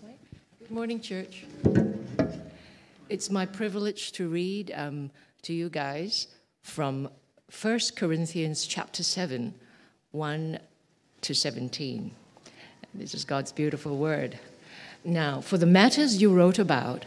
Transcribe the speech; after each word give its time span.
Good 0.00 0.70
morning, 0.70 1.00
church. 1.00 1.44
It's 3.08 3.30
my 3.30 3.46
privilege 3.46 4.12
to 4.12 4.28
read 4.28 4.72
um, 4.76 5.10
to 5.42 5.52
you 5.52 5.68
guys 5.68 6.28
from 6.62 7.08
1 7.60 7.80
Corinthians 7.96 8.64
chapter 8.66 9.02
7, 9.02 9.54
1 10.12 10.58
to 11.22 11.34
17. 11.34 12.12
This 12.94 13.12
is 13.12 13.24
God's 13.24 13.50
beautiful 13.50 13.96
word. 13.96 14.38
Now, 15.04 15.40
for 15.40 15.58
the 15.58 15.66
matters 15.66 16.22
you 16.22 16.32
wrote 16.32 16.60
about, 16.60 17.04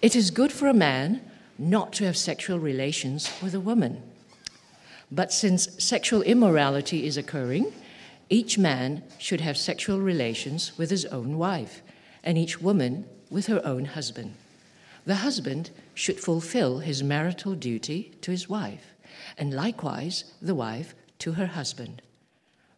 it 0.00 0.14
is 0.14 0.30
good 0.30 0.52
for 0.52 0.68
a 0.68 0.74
man 0.74 1.20
not 1.58 1.92
to 1.94 2.04
have 2.04 2.16
sexual 2.16 2.60
relations 2.60 3.32
with 3.42 3.54
a 3.54 3.60
woman. 3.60 4.00
But 5.10 5.32
since 5.32 5.82
sexual 5.82 6.22
immorality 6.22 7.04
is 7.04 7.16
occurring, 7.16 7.72
each 8.30 8.58
man 8.58 9.02
should 9.18 9.40
have 9.40 9.56
sexual 9.56 9.98
relations 9.98 10.76
with 10.78 10.90
his 10.90 11.06
own 11.06 11.36
wife, 11.38 11.82
and 12.28 12.36
each 12.36 12.60
woman 12.60 13.06
with 13.30 13.46
her 13.46 13.62
own 13.64 13.86
husband. 13.86 14.34
The 15.06 15.14
husband 15.14 15.70
should 15.94 16.20
fulfill 16.20 16.80
his 16.80 17.02
marital 17.02 17.54
duty 17.54 18.12
to 18.20 18.30
his 18.30 18.50
wife, 18.50 18.92
and 19.38 19.54
likewise 19.54 20.24
the 20.42 20.54
wife 20.54 20.94
to 21.20 21.32
her 21.32 21.46
husband. 21.46 22.02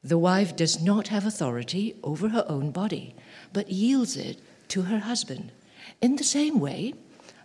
The 0.05 0.19
wife 0.19 0.55
does 0.55 0.81
not 0.81 1.09
have 1.09 1.27
authority 1.27 1.97
over 2.05 2.29
her 2.29 2.45
own 2.47 2.71
body, 2.71 3.17
but 3.53 3.73
yields 3.73 4.17
it 4.17 4.41
to 4.69 4.83
her 4.83 5.01
husband. 5.01 5.51
In 6.01 6.15
the 6.15 6.23
same 6.23 6.61
way, 6.61 6.95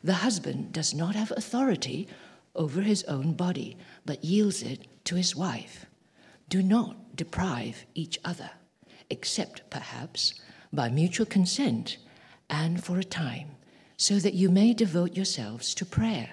the 0.04 0.22
husband 0.26 0.74
does 0.74 0.94
not 0.94 1.16
have 1.16 1.32
authority 1.32 2.08
over 2.54 2.82
his 2.82 3.04
own 3.06 3.34
body, 3.34 3.78
but 4.06 4.24
yields 4.24 4.62
it 4.62 4.86
to 5.06 5.16
his 5.16 5.36
wife. 5.36 5.88
Do 6.50 6.62
not 6.62 7.16
deprive 7.16 7.84
each 7.96 8.20
other, 8.24 8.52
except 9.10 9.68
perhaps 9.72 10.36
by 10.76 10.90
mutual 10.90 11.26
consent 11.26 11.98
and 12.50 12.84
for 12.84 13.00
a 13.00 13.04
time, 13.04 13.56
so 13.98 14.20
that 14.20 14.34
you 14.34 14.50
may 14.50 14.74
devote 14.74 15.16
yourselves 15.16 15.74
to 15.76 15.86
prayer. 15.86 16.32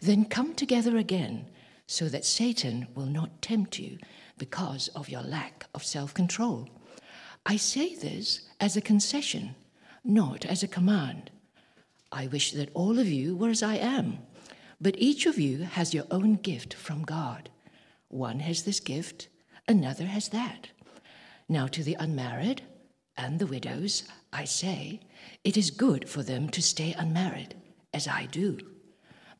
Then 0.00 0.24
come 0.24 0.54
together 0.54 0.96
again, 0.96 1.46
so 1.86 2.08
that 2.08 2.24
Satan 2.24 2.86
will 2.94 3.06
not 3.06 3.42
tempt 3.42 3.78
you 3.78 3.98
because 4.38 4.88
of 4.88 5.08
your 5.08 5.22
lack 5.22 5.66
of 5.74 5.84
self 5.84 6.14
control. 6.14 6.68
I 7.44 7.56
say 7.56 7.94
this 7.94 8.48
as 8.60 8.76
a 8.76 8.80
concession, 8.80 9.54
not 10.04 10.44
as 10.44 10.62
a 10.62 10.68
command. 10.68 11.30
I 12.12 12.26
wish 12.26 12.52
that 12.52 12.70
all 12.74 12.98
of 12.98 13.08
you 13.08 13.36
were 13.36 13.50
as 13.50 13.62
I 13.62 13.76
am, 13.76 14.18
but 14.80 14.94
each 14.98 15.26
of 15.26 15.38
you 15.38 15.58
has 15.58 15.94
your 15.94 16.06
own 16.10 16.34
gift 16.36 16.74
from 16.74 17.02
God. 17.02 17.48
One 18.08 18.40
has 18.40 18.62
this 18.62 18.80
gift, 18.80 19.28
another 19.66 20.04
has 20.04 20.28
that. 20.28 20.68
Now, 21.48 21.66
to 21.68 21.82
the 21.82 21.96
unmarried 21.98 22.62
and 23.16 23.38
the 23.38 23.46
widows, 23.46 24.04
I 24.32 24.44
say, 24.44 25.00
it 25.44 25.56
is 25.56 25.70
good 25.70 26.08
for 26.08 26.22
them 26.22 26.48
to 26.50 26.62
stay 26.62 26.94
unmarried, 26.96 27.54
as 27.92 28.08
I 28.08 28.26
do. 28.26 28.58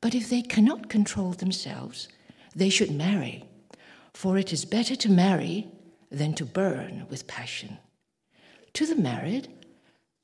But 0.01 0.15
if 0.15 0.29
they 0.29 0.43
cannot 0.43 0.89
control 0.89 1.33
themselves, 1.33 2.09
they 2.55 2.69
should 2.69 2.91
marry, 2.91 3.45
for 4.13 4.37
it 4.37 4.53
is 4.53 4.65
better 4.65 4.97
to 4.97 5.11
marry 5.11 5.69
than 6.11 6.35
to 6.35 6.45
burn 6.45 7.07
with 7.09 7.27
passion. 7.27 7.79
To 8.75 8.87
the 8.87 8.97
married, 8.97 9.49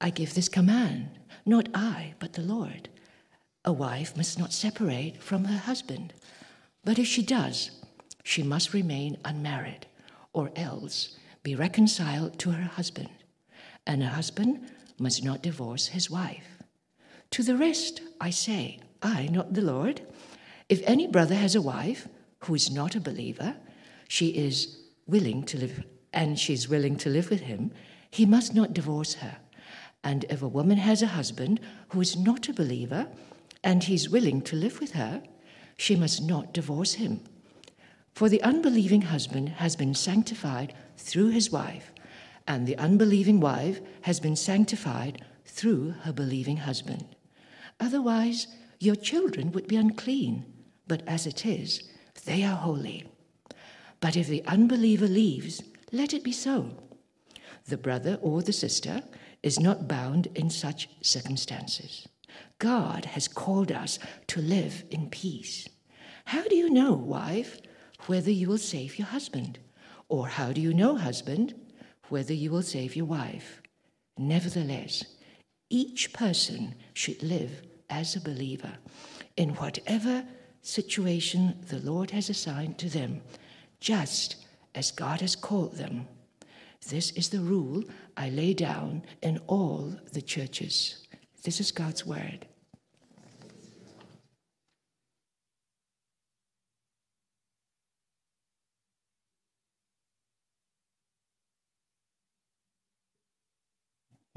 I 0.01 0.11
give 0.11 0.35
this 0.35 0.49
command, 0.49 1.11
not 1.47 1.69
I, 1.75 2.15
but 2.19 2.35
the 2.35 2.43
Lord. 2.43 2.89
A 3.65 3.73
wife 3.73 4.17
must 4.17 4.39
not 4.39 4.53
separate 4.53 5.23
from 5.23 5.45
her 5.45 5.59
husband, 5.59 6.13
but 6.85 6.99
if 6.99 7.07
she 7.07 7.23
does, 7.23 7.71
she 8.23 8.43
must 8.43 8.75
remain 8.75 9.17
unmarried, 9.25 9.87
or 10.33 10.51
else 10.55 11.17
be 11.43 11.55
reconciled 11.55 12.39
to 12.39 12.51
her 12.51 12.63
husband, 12.63 13.09
and 13.89 14.03
a 14.03 14.09
husband 14.09 14.71
must 14.99 15.25
not 15.25 15.43
divorce 15.43 15.89
his 15.89 16.11
wife. 16.11 16.63
To 17.31 17.43
the 17.43 17.57
rest 17.57 18.03
I 18.21 18.31
say, 18.31 18.79
I, 19.03 19.29
not 19.33 19.55
the 19.55 19.63
Lord, 19.63 20.03
if 20.69 20.83
any 20.85 21.07
brother 21.07 21.35
has 21.35 21.55
a 21.55 21.63
wife 21.63 22.07
who 22.41 22.55
is 22.55 22.71
not 22.71 22.95
a 22.95 23.01
believer, 23.01 23.57
she 24.07 24.29
is 24.29 24.79
willing 25.07 25.43
to 25.45 25.59
live, 25.59 25.85
and 26.13 26.39
she 26.39 26.53
is 26.53 26.69
willing 26.69 26.97
to 26.99 27.09
live 27.09 27.31
with 27.31 27.41
him, 27.41 27.73
he 28.11 28.27
must 28.27 28.55
not 28.55 28.75
divorce 28.75 29.15
her. 29.15 29.39
And 30.05 30.25
if 30.31 30.43
a 30.43 30.49
woman 30.49 30.79
has 30.79 31.03
a 31.03 31.09
husband 31.09 31.59
who 31.89 32.01
is 32.01 32.17
not 32.17 32.49
a 32.49 32.53
believer, 32.53 33.09
and 33.65 33.83
he 33.83 33.95
is 33.95 34.11
willing 34.11 34.43
to 34.43 34.57
live 34.57 34.81
with 34.81 34.93
her, 34.93 35.23
she 35.77 35.97
must 35.97 36.23
not 36.23 36.53
divorce 36.53 36.95
him. 36.95 37.21
For 38.13 38.29
the 38.29 38.43
unbelieving 38.43 39.03
husband 39.03 39.49
has 39.51 39.77
been 39.77 39.95
sanctified 39.95 40.75
through 40.97 41.29
his 41.29 41.51
wife, 41.51 41.93
and 42.49 42.67
the 42.67 42.79
unbelieving 42.79 43.39
wife 43.39 43.81
has 44.01 44.19
been 44.19 44.35
sanctified 44.35 45.23
through 45.45 45.91
her 46.03 46.13
believing 46.13 46.57
husband. 46.57 47.05
Otherwise, 47.79 48.49
your 48.81 48.97
children 48.97 49.53
would 49.53 49.69
be 49.69 49.77
unclean, 49.77 50.47
but 50.89 51.03
as 51.07 51.27
it 51.27 51.45
is, 51.45 51.83
they 52.25 52.43
are 52.43 52.57
holy. 52.57 53.05
But 54.01 54.17
if 54.17 54.29
the 54.29 54.45
unbeliever 54.47 55.07
leaves, 55.07 55.63
let 55.93 56.15
it 56.15 56.25
be 56.25 56.33
so. 56.33 56.71
The 57.67 57.77
brother 57.77 58.19
or 58.23 58.41
the 58.41 58.53
sister 58.53 59.03
is 59.43 59.61
not 59.61 59.87
bound 59.87 60.29
in 60.35 60.49
such 60.49 60.89
circumstances. 61.03 62.09
God 62.59 63.05
has 63.05 63.29
called 63.29 63.71
us 63.71 63.99
to 64.29 64.41
live 64.41 64.85
in 64.91 65.11
peace. 65.11 65.69
How 66.25 66.45
do 66.45 66.57
you 66.57 66.71
know, 66.71 66.93
wife, 66.95 67.61
whether 68.07 68.31
you 68.31 68.49
will 68.49 68.59
save 68.59 68.99
your 68.99 69.09
husband? 69.09 69.59
Or 70.09 70.29
how 70.29 70.53
do 70.53 70.61
you 70.61 70.73
know, 70.73 70.97
husband, 70.97 71.55
whether 72.11 72.35
you 72.35 72.51
will 72.51 72.63
save 72.63 72.97
your 72.97 73.07
wife? 73.07 73.63
Nevertheless, 74.17 75.05
each 75.71 76.13
person 76.13 76.75
should 76.95 77.23
live 77.23 77.63
as 77.91 78.17
a 78.17 78.21
believer 78.21 78.73
in 79.37 79.51
whatever 79.51 80.25
situation 80.63 81.57
the 81.69 81.79
Lord 81.79 82.11
has 82.11 82.29
assigned 82.29 82.79
to 82.79 82.89
them, 82.89 83.23
just 83.81 84.37
as 84.75 84.91
God 84.91 85.21
has 85.21 85.37
called 85.37 85.77
them. 85.77 86.07
This 86.89 87.11
is 87.13 87.29
the 87.29 87.41
rule 87.41 87.85
I 88.17 88.31
lay 88.31 88.55
down 88.55 89.03
in 89.23 89.39
all 89.47 89.97
the 90.13 90.23
churches. 90.23 91.07
This 91.45 91.61
is 91.61 91.71
God's 91.71 92.07
word. 92.07 92.47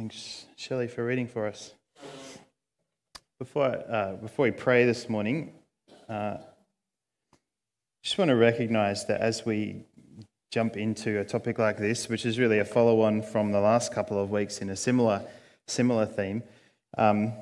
Thanks, 0.02 0.48
Shelley, 0.56 0.88
for 0.88 1.06
reading 1.06 1.28
for 1.28 1.46
us. 1.46 1.76
Before, 3.38 3.84
uh, 3.88 4.14
before 4.14 4.46
we 4.46 4.52
pray 4.52 4.84
this 4.84 5.08
morning, 5.08 5.54
uh, 6.10 6.38
just 8.04 8.18
want 8.18 8.30
to 8.30 8.36
recognize 8.36 9.06
that 9.06 9.22
as 9.22 9.46
we 9.46 9.86
jump 10.52 10.76
into 10.76 11.20
a 11.20 11.24
topic 11.24 11.60
like 11.60 11.78
this, 11.78 12.10
which 12.10 12.26
is 12.26 12.40
really 12.40 12.58
a 12.58 12.66
follow 12.66 13.02
on 13.02 13.22
from 13.22 13.52
the 13.52 13.60
last 13.60 13.94
couple 13.94 14.20
of 14.20 14.32
weeks 14.32 14.58
in 14.58 14.72
a 14.72 14.76
similar, 14.76 15.24
similar 15.68 16.08
theme, 16.08 16.42
um, 16.98 17.34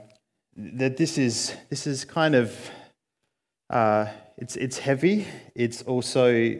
that 0.57 0.97
this 0.97 1.17
is, 1.17 1.55
this 1.69 1.87
is 1.87 2.03
kind 2.03 2.35
of, 2.35 2.71
uh, 3.69 4.05
it's, 4.37 4.57
it's 4.57 4.79
heavy. 4.79 5.25
It's 5.55 5.81
also 5.83 6.59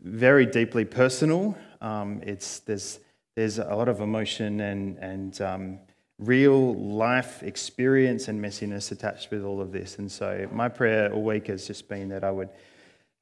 very 0.00 0.46
deeply 0.46 0.84
personal. 0.84 1.58
Um, 1.80 2.20
it's, 2.22 2.60
there's, 2.60 3.00
there's 3.40 3.58
a 3.58 3.74
lot 3.74 3.88
of 3.88 4.00
emotion 4.02 4.60
and, 4.60 4.98
and 4.98 5.40
um, 5.40 5.78
real 6.18 6.74
life 6.74 7.42
experience 7.42 8.28
and 8.28 8.38
messiness 8.38 8.92
attached 8.92 9.30
with 9.30 9.42
all 9.42 9.62
of 9.62 9.72
this. 9.72 9.98
And 9.98 10.12
so 10.12 10.46
my 10.52 10.68
prayer 10.68 11.10
all 11.10 11.22
week 11.22 11.46
has 11.46 11.66
just 11.66 11.88
been 11.88 12.10
that 12.10 12.22
I 12.22 12.30
would 12.30 12.50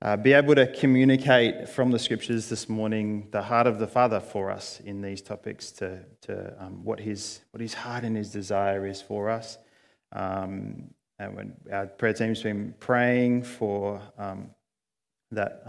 uh, 0.02 0.16
be 0.16 0.32
able 0.32 0.56
to 0.56 0.66
communicate 0.72 1.68
from 1.68 1.92
the 1.92 2.00
scriptures 2.00 2.48
this 2.48 2.68
morning 2.68 3.28
the 3.30 3.42
heart 3.42 3.68
of 3.68 3.78
the 3.78 3.86
Father 3.86 4.18
for 4.18 4.50
us 4.50 4.80
in 4.80 5.02
these 5.02 5.22
topics 5.22 5.70
to, 5.72 6.00
to 6.22 6.52
um, 6.58 6.82
what, 6.82 6.98
his, 6.98 7.38
what 7.52 7.60
his 7.60 7.74
heart 7.74 8.02
and 8.02 8.16
his 8.16 8.32
desire 8.32 8.88
is 8.88 9.00
for 9.00 9.30
us. 9.30 9.56
Um, 10.10 10.90
and 11.20 11.54
our 11.72 11.86
prayer 11.86 12.12
team's 12.12 12.42
been 12.42 12.74
praying 12.80 13.44
for 13.44 14.02
um, 14.18 14.50
that, 15.30 15.62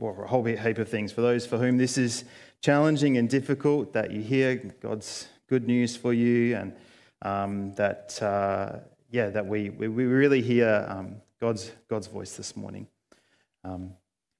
well, 0.00 0.24
a 0.24 0.26
whole 0.26 0.42
heap 0.42 0.78
of 0.78 0.88
things. 0.88 1.12
For 1.12 1.20
those 1.20 1.46
for 1.46 1.58
whom 1.58 1.76
this 1.76 1.98
is 1.98 2.24
challenging 2.62 3.18
and 3.18 3.28
difficult, 3.28 3.92
that 3.92 4.10
you 4.10 4.22
hear 4.22 4.56
God's 4.56 5.28
good 5.46 5.66
news 5.66 5.94
for 5.94 6.14
you, 6.14 6.56
and 6.56 6.72
um, 7.22 7.74
that 7.74 8.20
uh, 8.22 8.78
yeah, 9.10 9.28
that 9.28 9.46
we, 9.46 9.68
we, 9.70 9.88
we 9.88 10.04
really 10.04 10.40
hear 10.40 10.86
um, 10.88 11.16
God's 11.40 11.70
God's 11.88 12.06
voice 12.06 12.36
this 12.36 12.56
morning, 12.56 12.86
um, 13.62 13.92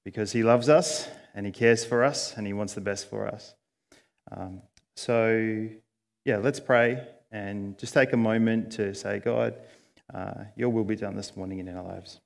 because 0.03 0.31
He 0.31 0.41
loves 0.41 0.67
us 0.67 1.07
and 1.35 1.45
He 1.45 1.51
cares 1.51 1.85
for 1.85 2.03
us 2.03 2.35
and 2.35 2.47
He 2.47 2.53
wants 2.53 2.73
the 2.73 2.81
best 2.81 3.09
for 3.09 3.27
us. 3.27 3.53
Um, 4.31 4.63
so 4.95 5.67
yeah, 6.25 6.37
let's 6.37 6.59
pray 6.59 7.07
and 7.31 7.77
just 7.77 7.93
take 7.93 8.13
a 8.13 8.17
moment 8.17 8.71
to 8.73 8.95
say, 8.95 9.19
God, 9.19 9.55
uh, 10.13 10.45
Your 10.55 10.69
will 10.69 10.83
be 10.83 10.95
done 10.95 11.15
this 11.15 11.37
morning 11.37 11.59
in 11.59 11.69
our 11.69 11.83
lives. 11.83 12.19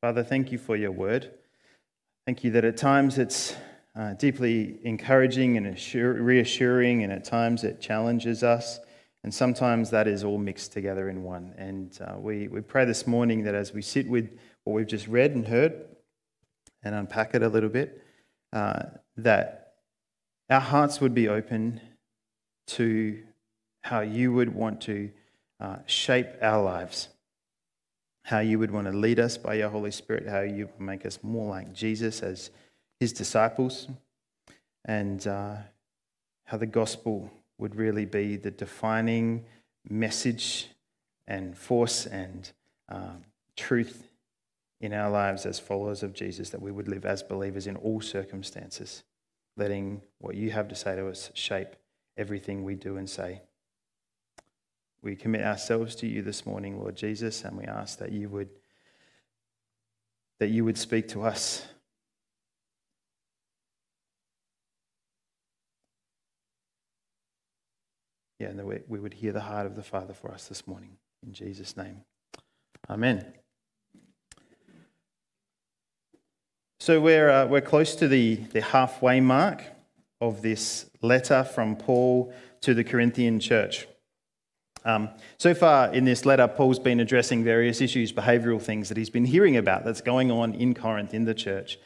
Father, 0.00 0.24
thank 0.24 0.50
you 0.50 0.56
for 0.56 0.76
your 0.76 0.92
word. 0.92 1.30
Thank 2.24 2.42
you 2.42 2.50
that 2.52 2.64
at 2.64 2.78
times 2.78 3.18
it's 3.18 3.54
uh, 3.94 4.14
deeply 4.14 4.78
encouraging 4.82 5.58
and 5.58 5.66
assure, 5.66 6.14
reassuring, 6.14 7.02
and 7.02 7.12
at 7.12 7.22
times 7.22 7.64
it 7.64 7.82
challenges 7.82 8.42
us. 8.42 8.80
And 9.24 9.34
sometimes 9.34 9.90
that 9.90 10.08
is 10.08 10.24
all 10.24 10.38
mixed 10.38 10.72
together 10.72 11.10
in 11.10 11.22
one. 11.22 11.52
And 11.58 11.98
uh, 12.00 12.18
we, 12.18 12.48
we 12.48 12.62
pray 12.62 12.86
this 12.86 13.06
morning 13.06 13.44
that 13.44 13.54
as 13.54 13.74
we 13.74 13.82
sit 13.82 14.08
with 14.08 14.30
what 14.64 14.72
we've 14.72 14.86
just 14.86 15.06
read 15.06 15.32
and 15.32 15.46
heard 15.46 15.84
and 16.82 16.94
unpack 16.94 17.34
it 17.34 17.42
a 17.42 17.48
little 17.48 17.68
bit, 17.68 18.02
uh, 18.54 18.84
that 19.18 19.74
our 20.48 20.60
hearts 20.60 21.02
would 21.02 21.12
be 21.12 21.28
open 21.28 21.78
to 22.68 23.22
how 23.82 24.00
you 24.00 24.32
would 24.32 24.54
want 24.54 24.80
to 24.82 25.10
uh, 25.60 25.76
shape 25.84 26.28
our 26.40 26.62
lives, 26.62 27.08
how 28.30 28.38
you 28.38 28.60
would 28.60 28.70
want 28.70 28.86
to 28.86 28.92
lead 28.92 29.18
us 29.18 29.36
by 29.36 29.54
your 29.54 29.68
Holy 29.68 29.90
Spirit, 29.90 30.24
how 30.28 30.42
you 30.42 30.68
make 30.78 31.04
us 31.04 31.18
more 31.20 31.50
like 31.50 31.72
Jesus 31.72 32.22
as 32.22 32.50
his 33.00 33.12
disciples, 33.12 33.88
and 34.84 35.26
uh, 35.26 35.56
how 36.44 36.56
the 36.56 36.64
gospel 36.64 37.28
would 37.58 37.74
really 37.74 38.04
be 38.04 38.36
the 38.36 38.52
defining 38.52 39.44
message 39.88 40.68
and 41.26 41.58
force 41.58 42.06
and 42.06 42.52
um, 42.88 43.24
truth 43.56 44.12
in 44.80 44.94
our 44.94 45.10
lives 45.10 45.44
as 45.44 45.58
followers 45.58 46.04
of 46.04 46.14
Jesus, 46.14 46.50
that 46.50 46.62
we 46.62 46.70
would 46.70 46.86
live 46.86 47.04
as 47.04 47.24
believers 47.24 47.66
in 47.66 47.74
all 47.74 48.00
circumstances, 48.00 49.02
letting 49.56 50.02
what 50.20 50.36
you 50.36 50.52
have 50.52 50.68
to 50.68 50.76
say 50.76 50.94
to 50.94 51.08
us 51.08 51.32
shape 51.34 51.74
everything 52.16 52.62
we 52.62 52.76
do 52.76 52.96
and 52.96 53.10
say. 53.10 53.42
We 55.02 55.16
commit 55.16 55.42
ourselves 55.42 55.94
to 55.96 56.06
you 56.06 56.22
this 56.22 56.44
morning, 56.44 56.78
Lord 56.78 56.96
Jesus, 56.96 57.44
and 57.44 57.56
we 57.56 57.64
ask 57.64 57.98
that 57.98 58.12
you 58.12 58.28
would 58.28 58.50
that 60.40 60.48
you 60.48 60.64
would 60.64 60.78
speak 60.78 61.08
to 61.08 61.22
us. 61.22 61.66
Yeah, 68.38 68.48
and 68.48 68.58
that 68.58 68.64
we, 68.64 68.78
we 68.88 68.98
would 68.98 69.12
hear 69.12 69.32
the 69.32 69.40
heart 69.40 69.66
of 69.66 69.76
the 69.76 69.82
Father 69.82 70.14
for 70.14 70.32
us 70.32 70.48
this 70.48 70.66
morning. 70.66 70.96
In 71.26 71.34
Jesus' 71.34 71.76
name. 71.76 72.04
Amen. 72.88 73.34
So 76.78 76.98
we're, 76.98 77.28
uh, 77.28 77.46
we're 77.46 77.60
close 77.60 77.94
to 77.96 78.08
the, 78.08 78.36
the 78.36 78.62
halfway 78.62 79.20
mark 79.20 79.62
of 80.22 80.40
this 80.40 80.86
letter 81.02 81.44
from 81.44 81.76
Paul 81.76 82.32
to 82.62 82.72
the 82.72 82.82
Corinthian 82.82 83.40
church. 83.40 83.86
Um, 84.84 85.10
so 85.38 85.54
far 85.54 85.92
in 85.92 86.04
this 86.04 86.24
letter, 86.24 86.48
Paul's 86.48 86.78
been 86.78 87.00
addressing 87.00 87.44
various 87.44 87.80
issues, 87.80 88.12
behavioural 88.12 88.60
things 88.60 88.88
that 88.88 88.96
he's 88.96 89.10
been 89.10 89.24
hearing 89.24 89.56
about 89.56 89.84
that's 89.84 90.00
going 90.00 90.30
on 90.30 90.54
in 90.54 90.74
Corinth, 90.74 91.14
in 91.14 91.24
the 91.24 91.34
church. 91.34 91.78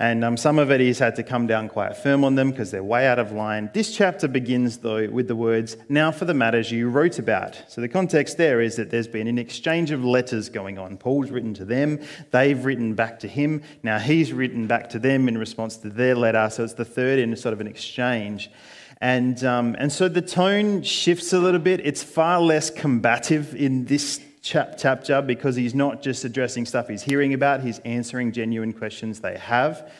And 0.00 0.24
um, 0.24 0.36
some 0.36 0.60
of 0.60 0.70
it 0.70 0.80
he's 0.80 1.00
had 1.00 1.16
to 1.16 1.24
come 1.24 1.48
down 1.48 1.68
quite 1.68 1.96
firm 1.96 2.22
on 2.22 2.36
them 2.36 2.52
because 2.52 2.70
they're 2.70 2.84
way 2.84 3.08
out 3.08 3.18
of 3.18 3.32
line. 3.32 3.68
This 3.74 3.96
chapter 3.96 4.28
begins, 4.28 4.78
though, 4.78 5.08
with 5.08 5.26
the 5.26 5.34
words, 5.34 5.76
Now 5.88 6.12
for 6.12 6.24
the 6.24 6.34
matters 6.34 6.70
you 6.70 6.88
wrote 6.88 7.18
about. 7.18 7.60
So 7.66 7.80
the 7.80 7.88
context 7.88 8.36
there 8.36 8.60
is 8.60 8.76
that 8.76 8.90
there's 8.90 9.08
been 9.08 9.26
an 9.26 9.38
exchange 9.38 9.90
of 9.90 10.04
letters 10.04 10.48
going 10.48 10.78
on. 10.78 10.98
Paul's 10.98 11.32
written 11.32 11.52
to 11.54 11.64
them, 11.64 11.98
they've 12.30 12.64
written 12.64 12.94
back 12.94 13.18
to 13.20 13.28
him. 13.28 13.60
Now 13.82 13.98
he's 13.98 14.32
written 14.32 14.68
back 14.68 14.88
to 14.90 15.00
them 15.00 15.26
in 15.26 15.36
response 15.36 15.76
to 15.78 15.90
their 15.90 16.14
letter. 16.14 16.48
So 16.48 16.62
it's 16.62 16.74
the 16.74 16.84
third 16.84 17.18
in 17.18 17.34
sort 17.34 17.52
of 17.52 17.60
an 17.60 17.66
exchange. 17.66 18.52
And, 19.00 19.42
um, 19.44 19.76
and 19.78 19.92
so 19.92 20.08
the 20.08 20.22
tone 20.22 20.82
shifts 20.82 21.32
a 21.32 21.38
little 21.38 21.60
bit. 21.60 21.80
It's 21.84 22.02
far 22.02 22.40
less 22.40 22.70
combative 22.70 23.54
in 23.54 23.84
this 23.84 24.20
chapter 24.42 25.22
because 25.22 25.56
he's 25.56 25.74
not 25.74 26.02
just 26.02 26.24
addressing 26.24 26.66
stuff 26.66 26.88
he's 26.88 27.02
hearing 27.02 27.34
about, 27.34 27.62
he's 27.62 27.78
answering 27.80 28.32
genuine 28.32 28.72
questions 28.72 29.20
they 29.20 29.36
have. 29.36 29.90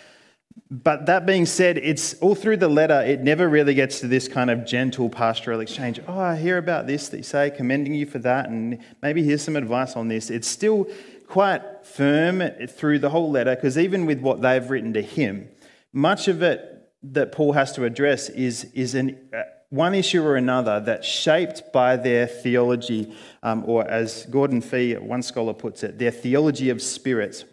But 0.70 1.06
that 1.06 1.24
being 1.26 1.46
said, 1.46 1.78
it's 1.78 2.14
all 2.14 2.34
through 2.34 2.56
the 2.58 2.68
letter, 2.68 3.00
it 3.02 3.20
never 3.20 3.48
really 3.48 3.74
gets 3.74 4.00
to 4.00 4.08
this 4.08 4.26
kind 4.26 4.50
of 4.50 4.66
gentle 4.66 5.08
pastoral 5.08 5.60
exchange. 5.60 6.00
Oh, 6.08 6.18
I 6.18 6.36
hear 6.36 6.58
about 6.58 6.86
this 6.86 7.08
that 7.10 7.18
you 7.18 7.22
say, 7.22 7.50
commending 7.50 7.94
you 7.94 8.06
for 8.06 8.18
that, 8.20 8.48
and 8.48 8.78
maybe 9.00 9.22
here's 9.22 9.42
some 9.42 9.56
advice 9.56 9.96
on 9.96 10.08
this. 10.08 10.30
It's 10.30 10.48
still 10.48 10.88
quite 11.26 11.62
firm 11.86 12.42
through 12.68 12.98
the 12.98 13.10
whole 13.10 13.30
letter 13.30 13.54
because 13.54 13.78
even 13.78 14.06
with 14.06 14.20
what 14.20 14.42
they've 14.42 14.68
written 14.68 14.92
to 14.94 15.02
him, 15.02 15.48
much 15.92 16.26
of 16.26 16.42
it 16.42 16.77
that 17.02 17.32
Paul 17.32 17.52
has 17.52 17.72
to 17.72 17.84
address 17.84 18.28
is, 18.28 18.64
is 18.74 18.94
an, 18.94 19.18
uh, 19.32 19.42
one 19.70 19.94
issue 19.94 20.22
or 20.24 20.36
another 20.36 20.80
that's 20.80 21.06
shaped 21.06 21.72
by 21.72 21.96
their 21.96 22.26
theology, 22.26 23.12
um, 23.42 23.64
or 23.66 23.86
as 23.86 24.26
Gordon 24.26 24.60
Fee, 24.60 24.94
one 24.94 25.22
scholar 25.22 25.52
puts 25.52 25.82
it, 25.82 25.98
their 25.98 26.10
theology 26.10 26.70
of 26.70 26.80
spirits, 26.80 27.44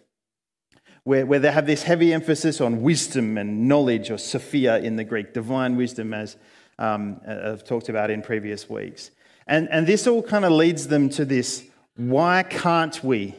where, 1.04 1.26
where 1.26 1.40
they 1.40 1.52
have 1.52 1.68
this 1.68 1.84
heavy 1.84 2.14
emphasis 2.14 2.62
on 2.62 2.82
wisdom 2.82 3.38
and 3.38 3.68
knowledge, 3.68 4.10
or 4.10 4.18
Sophia 4.18 4.80
in 4.80 4.96
the 4.96 5.04
Greek, 5.04 5.34
divine 5.34 5.76
wisdom, 5.76 6.14
as 6.14 6.38
um, 6.80 7.20
I've 7.28 7.64
talked 7.64 7.90
about 7.90 8.10
in 8.10 8.22
previous 8.22 8.70
weeks. 8.70 9.12
And, 9.48 9.70
and 9.70 9.86
this 9.86 10.08
all 10.08 10.24
kind 10.24 10.46
of 10.46 10.52
leads 10.52 10.88
them 10.88 11.10
to 11.10 11.26
this 11.26 11.66
why 11.98 12.44
can't 12.44 13.02
we 13.04 13.36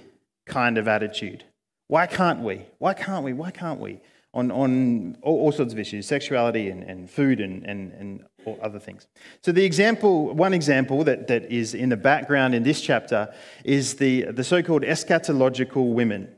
kind 0.46 0.78
of 0.78 0.88
attitude. 0.88 1.44
Why 1.88 2.06
can't 2.06 2.40
we? 2.40 2.66
Why 2.78 2.94
can't 2.94 3.24
we? 3.24 3.32
Why 3.32 3.50
can't 3.50 3.80
we? 3.80 4.00
On, 4.36 4.50
on 4.50 5.16
all, 5.22 5.40
all, 5.40 5.52
sorts 5.52 5.72
of 5.72 5.78
issues, 5.78 6.06
sexuality 6.06 6.68
and, 6.68 6.82
and 6.84 7.10
food 7.10 7.40
and, 7.40 7.64
and, 7.64 7.92
and 7.92 8.24
other 8.62 8.78
things. 8.78 9.06
So 9.40 9.50
the 9.50 9.64
example, 9.64 10.34
one 10.34 10.52
example 10.52 11.04
that, 11.04 11.26
that 11.28 11.50
is 11.50 11.72
in 11.72 11.88
the 11.88 11.96
background 11.96 12.54
in 12.54 12.62
this 12.62 12.82
chapter 12.82 13.32
is 13.64 13.94
the, 13.94 14.24
the 14.24 14.44
so-called 14.44 14.82
eschatological 14.82 15.92
women. 15.92 16.28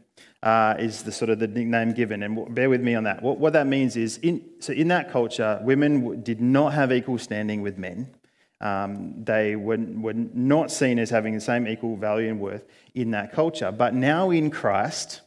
Uh, 0.41 0.77
is 0.79 1.03
the 1.03 1.11
sort 1.11 1.31
of 1.31 1.41
the 1.41 1.49
nickname 1.49 1.93
given, 1.93 2.23
and 2.23 2.55
bear 2.55 2.71
with 2.71 2.81
me 2.81 2.95
on 2.95 3.03
that. 3.03 3.21
What, 3.21 3.41
what 3.41 3.55
that 3.55 3.67
means 3.67 3.97
is, 3.97 4.19
in, 4.19 4.41
so 4.61 4.73
in 4.73 4.87
that 4.87 5.11
culture, 5.11 5.59
women 5.65 6.23
did 6.23 6.41
not 6.41 6.75
have 6.75 6.93
equal 6.93 7.19
standing 7.19 7.61
with 7.61 7.77
men. 7.77 8.15
Um, 8.61 9.25
they 9.25 9.57
were, 9.57 9.79
were 9.79 10.15
not 10.15 10.71
seen 10.71 11.01
as 11.01 11.11
having 11.11 11.35
the 11.35 11.41
same 11.41 11.67
equal 11.67 11.97
value 11.97 12.31
and 12.31 12.39
worth 12.39 12.65
in 12.95 13.11
that 13.11 13.33
culture. 13.33 13.73
But 13.73 13.95
now 13.95 14.31
in 14.31 14.49
Christ, 14.53 15.23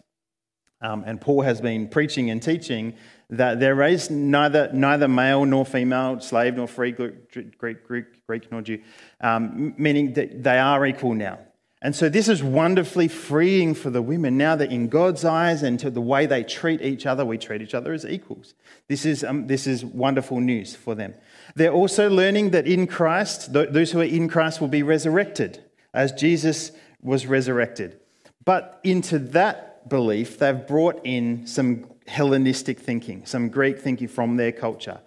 um, 0.81 1.03
and 1.05 1.21
Paul 1.21 1.41
has 1.41 1.61
been 1.61 1.87
preaching 1.87 2.29
and 2.29 2.41
teaching 2.41 2.95
that 3.29 3.59
there 3.59 3.73
is 3.73 3.77
raised 3.77 4.11
neither, 4.11 4.69
neither 4.73 5.07
male 5.07 5.45
nor 5.45 5.65
female, 5.65 6.19
slave 6.19 6.55
nor 6.55 6.67
free, 6.67 6.91
Greek, 6.91 7.57
Greek, 7.57 8.27
Greek 8.27 8.51
nor 8.51 8.61
Jew, 8.61 8.81
um, 9.21 9.73
meaning 9.77 10.13
that 10.13 10.43
they 10.43 10.57
are 10.57 10.85
equal 10.85 11.13
now. 11.13 11.39
And 11.83 11.95
so 11.95 12.09
this 12.09 12.27
is 12.27 12.43
wonderfully 12.43 13.07
freeing 13.07 13.73
for 13.73 13.89
the 13.89 14.03
women 14.03 14.37
now 14.37 14.55
that 14.55 14.71
in 14.71 14.87
God's 14.87 15.25
eyes 15.25 15.63
and 15.63 15.79
to 15.79 15.89
the 15.89 16.01
way 16.01 16.27
they 16.27 16.43
treat 16.43 16.81
each 16.81 17.07
other, 17.07 17.25
we 17.25 17.39
treat 17.39 17.61
each 17.61 17.73
other 17.73 17.91
as 17.91 18.05
equals. 18.05 18.53
This 18.87 19.03
is, 19.03 19.23
um, 19.23 19.47
this 19.47 19.65
is 19.65 19.83
wonderful 19.83 20.39
news 20.39 20.75
for 20.75 20.93
them. 20.93 21.15
They're 21.55 21.73
also 21.73 22.07
learning 22.07 22.51
that 22.51 22.67
in 22.67 22.85
Christ, 22.85 23.51
those 23.51 23.91
who 23.91 24.01
are 24.01 24.03
in 24.03 24.29
Christ 24.29 24.61
will 24.61 24.67
be 24.67 24.83
resurrected 24.83 25.63
as 25.91 26.11
Jesus 26.11 26.71
was 27.01 27.25
resurrected. 27.25 27.99
But 28.45 28.79
into 28.83 29.17
that 29.19 29.70
belief, 29.87 30.39
they've 30.39 30.65
brought 30.65 31.01
in 31.03 31.47
some 31.47 31.87
Hellenistic 32.07 32.79
thinking, 32.79 33.25
some 33.25 33.49
Greek 33.49 33.79
thinking 33.79 34.07
from 34.07 34.35
their 34.35 34.51
culture. 34.51 34.99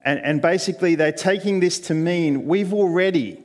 And, 0.00 0.20
and 0.20 0.40
basically, 0.40 0.94
they're 0.94 1.12
taking 1.12 1.60
this 1.60 1.80
to 1.80 1.94
mean 1.94 2.46
we've 2.46 2.72
already 2.72 3.44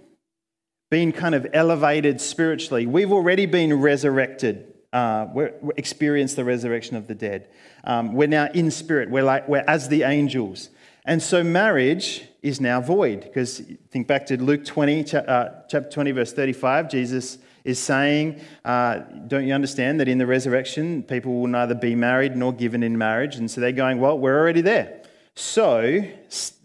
been 0.89 1.11
kind 1.11 1.33
of 1.33 1.47
elevated 1.53 2.21
spiritually, 2.21 2.85
we've 2.85 3.11
already 3.11 3.45
been 3.45 3.73
resurrected. 3.81 4.67
Uh, 4.93 5.27
we're, 5.33 5.53
we 5.61 5.73
experienced 5.77 6.35
the 6.35 6.43
resurrection 6.43 6.97
of 6.97 7.07
the 7.07 7.15
dead. 7.15 7.47
Um, 7.85 8.13
we're 8.13 8.27
now 8.27 8.49
in 8.53 8.69
spirit. 8.71 9.09
We're 9.09 9.23
like 9.23 9.47
we're 9.47 9.63
as 9.65 9.87
the 9.87 10.03
angels, 10.03 10.69
and 11.05 11.23
so 11.23 11.43
marriage 11.43 12.25
is 12.41 12.59
now 12.59 12.81
void. 12.81 13.21
Because 13.21 13.61
think 13.89 14.07
back 14.07 14.25
to 14.27 14.41
Luke 14.41 14.65
20, 14.65 15.15
uh, 15.15 15.49
chapter 15.69 15.89
20, 15.89 16.11
verse 16.11 16.33
35. 16.33 16.89
Jesus 16.89 17.37
is 17.63 17.79
saying, 17.79 18.41
uh, 18.65 18.99
Don't 19.27 19.47
you 19.47 19.53
understand 19.53 19.99
that 19.99 20.07
in 20.07 20.17
the 20.17 20.27
resurrection, 20.27 21.03
people 21.03 21.41
will 21.41 21.47
neither 21.47 21.75
be 21.75 21.95
married 21.95 22.35
nor 22.35 22.53
given 22.53 22.83
in 22.83 22.97
marriage? 22.97 23.35
And 23.35 23.49
so 23.49 23.61
they're 23.61 23.71
going, 23.71 23.99
Well, 23.99 24.17
we're 24.17 24.39
already 24.39 24.61
there. 24.61 25.01
So 25.35 26.03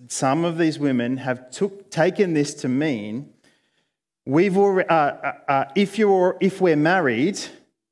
some 0.09 0.45
of 0.45 0.59
these 0.59 0.79
women 0.79 1.19
have 1.19 1.51
took, 1.51 1.91
taken 1.91 2.35
this 2.35 2.55
to 2.55 2.69
mean 2.69 3.33
we've 4.27 4.57
already, 4.59 4.89
uh, 4.89 4.95
uh, 4.95 5.33
uh, 5.49 5.65
if, 5.75 5.99
you're, 5.99 6.37
if 6.41 6.61
we're 6.61 6.77
married, 6.77 7.39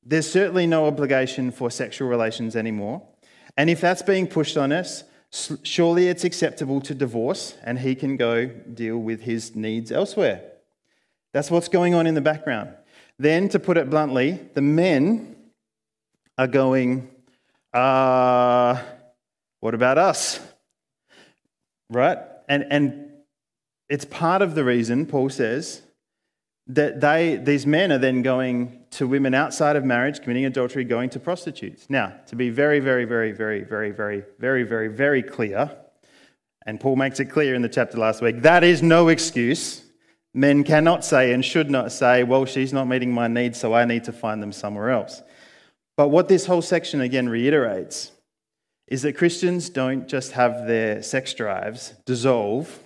there's 0.05 0.31
certainly 0.31 0.67
no 0.67 0.87
obligation 0.87 1.51
for 1.51 1.71
sexual 1.71 2.09
relations 2.09 2.57
anymore. 2.57 3.03
And 3.57 3.71
if 3.71 3.81
that's 3.81 4.03
being 4.03 4.27
pushed 4.27 4.57
on 4.57 4.73
us, 4.73 5.05
surely 5.63 6.09
it's 6.09 6.25
acceptable 6.25 6.81
to 6.83 6.95
divorce 6.95 7.57
and 7.65 7.79
he 7.79 7.95
can 7.95 8.17
go 8.17 8.47
deal 8.47 8.99
with 8.99 9.23
his 9.23 9.57
needs 9.57 9.91
elsewhere. 9.91 10.43
That's 11.33 11.51
what's 11.51 11.69
going 11.69 11.95
on 11.95 12.07
in 12.07 12.15
the 12.15 12.21
background. 12.21 12.75
Then, 13.19 13.49
to 13.51 13.59
put 13.59 13.77
it 13.77 13.89
bluntly, 13.91 14.41
the 14.55 14.61
men 14.61 15.37
are 16.37 16.49
going, 16.49 17.09
uh, 17.73 18.83
what 19.61 19.75
about 19.75 19.99
us? 19.99 20.41
Right? 21.91 22.19
And, 22.49 22.67
and 22.71 23.11
it's 23.89 24.05
part 24.05 24.43
of 24.43 24.55
the 24.55 24.65
reason, 24.65 25.07
Paul 25.07 25.31
says, 25.31 25.83
that 26.67 27.01
they, 27.01 27.37
these 27.37 27.67
men 27.67 27.93
are 27.93 27.99
then 27.99 28.23
going 28.23 28.81
to 28.93 29.07
women 29.07 29.35
outside 29.35 29.77
of 29.77 29.85
marriage 29.85 30.21
committing 30.23 30.47
adultery 30.47 30.83
going 30.85 31.11
to 31.11 31.21
prostitutes. 31.21 31.89
Now, 31.89 32.15
to 32.27 32.37
be 32.37 32.51
very, 32.51 32.81
very, 32.81 33.05
very, 33.05 33.33
very, 33.33 33.63
very, 33.63 33.91
very, 33.91 34.25
very, 34.39 34.63
very, 34.63 34.89
very 34.89 35.23
clear, 35.23 35.71
and 36.67 36.81
Paul 36.81 36.97
makes 36.97 37.21
it 37.21 37.27
clear 37.27 37.55
in 37.55 37.63
the 37.63 37.69
chapter 37.69 37.99
last 37.99 38.23
week, 38.23 38.43
that 38.43 38.65
is 38.65 38.83
no 38.83 39.09
excuse. 39.09 39.84
Men 40.35 40.65
cannot 40.65 41.05
say 41.05 41.33
and 41.33 41.45
should 41.45 41.71
not 41.71 41.93
say, 41.93 42.25
well, 42.25 42.45
she's 42.45 42.73
not 42.73 42.89
meeting 42.89 43.13
my 43.13 43.29
needs, 43.29 43.59
so 43.59 43.73
I 43.73 43.85
need 43.85 44.05
to 44.05 44.13
find 44.13 44.43
them 44.43 44.53
somewhere 44.53 44.91
else. 44.91 45.23
But 45.97 46.09
what 46.09 46.27
this 46.27 46.47
whole 46.47 46.63
section 46.63 47.01
again 47.01 47.29
reiterates 47.29 48.11
is 48.89 49.03
that 49.03 49.17
Christians 49.17 49.71
don't 49.71 50.09
just 50.09 50.33
have 50.33 50.67
their 50.67 51.03
sex 51.03 51.33
drives 51.35 51.95
dissolve 52.05 52.81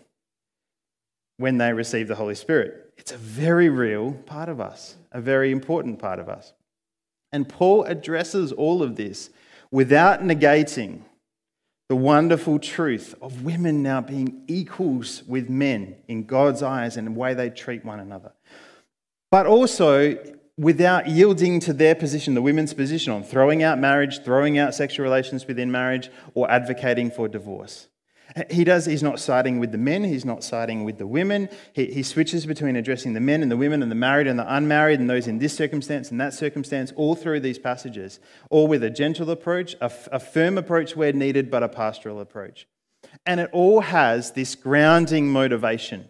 when 1.39 1.57
they 1.57 1.73
receive 1.73 2.07
the 2.07 2.15
Holy 2.15 2.35
Spirit. 2.35 2.93
It's 2.99 3.13
a 3.13 3.17
very 3.17 3.71
real 3.71 4.13
part 4.13 4.49
of 4.49 4.61
us, 4.61 4.97
a 5.13 5.21
very 5.21 5.51
important 5.51 5.99
part 5.99 6.19
of 6.19 6.29
us. 6.29 6.53
And 7.33 7.49
Paul 7.49 7.85
addresses 7.85 8.53
all 8.53 8.83
of 8.83 8.97
this 8.97 9.31
without 9.71 10.21
negating 10.21 11.01
the 11.89 11.97
wonderful 11.97 12.59
truth 12.59 13.15
of 13.23 13.45
women 13.45 13.83
now 13.83 14.01
being 14.01 14.43
equals 14.47 15.23
with 15.27 15.49
men 15.49 15.97
in 16.07 16.25
God's 16.25 16.63
eyes 16.63 16.97
and 16.97 17.07
the 17.07 17.13
way 17.13 17.33
they 17.35 17.49
treat 17.49 17.85
one 17.85 17.99
another. 17.99 18.33
But 19.31 19.47
also 19.47 20.17
without 20.59 21.09
yielding 21.09 21.61
to 21.61 21.73
their 21.73 21.95
position, 21.95 22.35
the 22.35 22.43
women's 22.43 22.75
position 22.75 23.13
on 23.13 23.23
throwing 23.23 23.63
out 23.63 23.79
marriage, 23.79 24.23
throwing 24.23 24.59
out 24.59 24.75
sexual 24.75 25.05
relations 25.05 25.47
within 25.47 25.71
marriage, 25.71 26.11
or 26.35 26.51
advocating 26.51 27.11
for 27.11 27.29
divorce. 27.29 27.89
He 28.51 28.63
does, 28.63 28.85
he's 28.85 29.03
not 29.03 29.21
siding 29.21 29.59
with 29.59 29.73
the 29.73 29.79
men, 29.79 30.05
he's 30.05 30.25
not 30.25 30.45
siding 30.45 30.85
with 30.85 30.99
the 30.99 31.07
women. 31.07 31.49
He, 31.73 31.87
he 31.87 32.03
switches 32.03 32.45
between 32.45 32.77
addressing 32.77 33.15
the 33.15 33.21
men 33.21 33.43
and 33.43 33.51
the 33.51 33.57
women 33.57 33.83
and 33.83 33.91
the 33.91 33.97
married 33.97 34.27
and 34.27 34.39
the 34.39 34.55
unmarried 34.55 35.01
and 35.01 35.09
those 35.09 35.27
in 35.27 35.39
this 35.39 35.57
circumstance 35.57 36.11
and 36.11 36.21
that 36.21 36.35
circumstance, 36.35 36.93
all 36.95 37.15
through 37.15 37.41
these 37.41 37.59
passages, 37.59 38.21
all 38.51 38.69
with 38.69 38.85
a 38.85 38.91
gentle 38.91 39.31
approach, 39.31 39.77
a, 39.81 39.91
a 40.13 40.21
firm 40.21 40.59
approach 40.59 40.95
where 40.95 41.13
needed, 41.13 41.51
but 41.51 41.63
a 41.63 41.69
pastoral 41.69 42.21
approach. 42.21 42.67
And 43.25 43.41
it 43.41 43.49
all 43.53 43.81
has 43.81 44.33
this 44.33 44.55
grounding 44.55 45.31
motivation. 45.31 46.09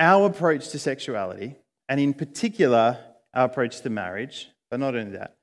Our 0.00 0.26
approach 0.26 0.70
to 0.70 0.80
sexuality, 0.80 1.56
and 1.88 2.00
in 2.00 2.12
particular, 2.12 2.98
our 3.32 3.44
approach 3.44 3.80
to 3.82 3.90
marriage, 3.90 4.48
but 4.68 4.80
not 4.80 4.96
only 4.96 5.12
that, 5.12 5.36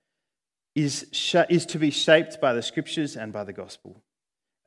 is, 0.75 1.05
is 1.49 1.65
to 1.67 1.79
be 1.79 1.91
shaped 1.91 2.41
by 2.41 2.51
the 2.51 2.61
scriptures 2.61 3.15
and 3.15 3.31
by 3.31 3.45
the 3.45 3.53
gospel. 3.53 4.03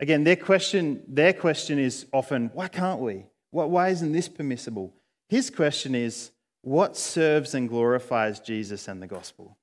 Again, 0.00 0.24
their 0.24 0.36
question, 0.36 1.02
their 1.06 1.32
question 1.32 1.78
is 1.78 2.06
often, 2.12 2.50
why 2.52 2.68
can't 2.68 3.00
we? 3.00 3.26
Why 3.50 3.90
isn't 3.90 4.12
this 4.12 4.28
permissible? 4.28 4.92
His 5.28 5.50
question 5.50 5.94
is, 5.94 6.32
what 6.62 6.96
serves 6.96 7.54
and 7.54 7.68
glorifies 7.68 8.40
Jesus 8.40 8.88
and 8.88 9.00
the 9.00 9.06
gospel? 9.06 9.56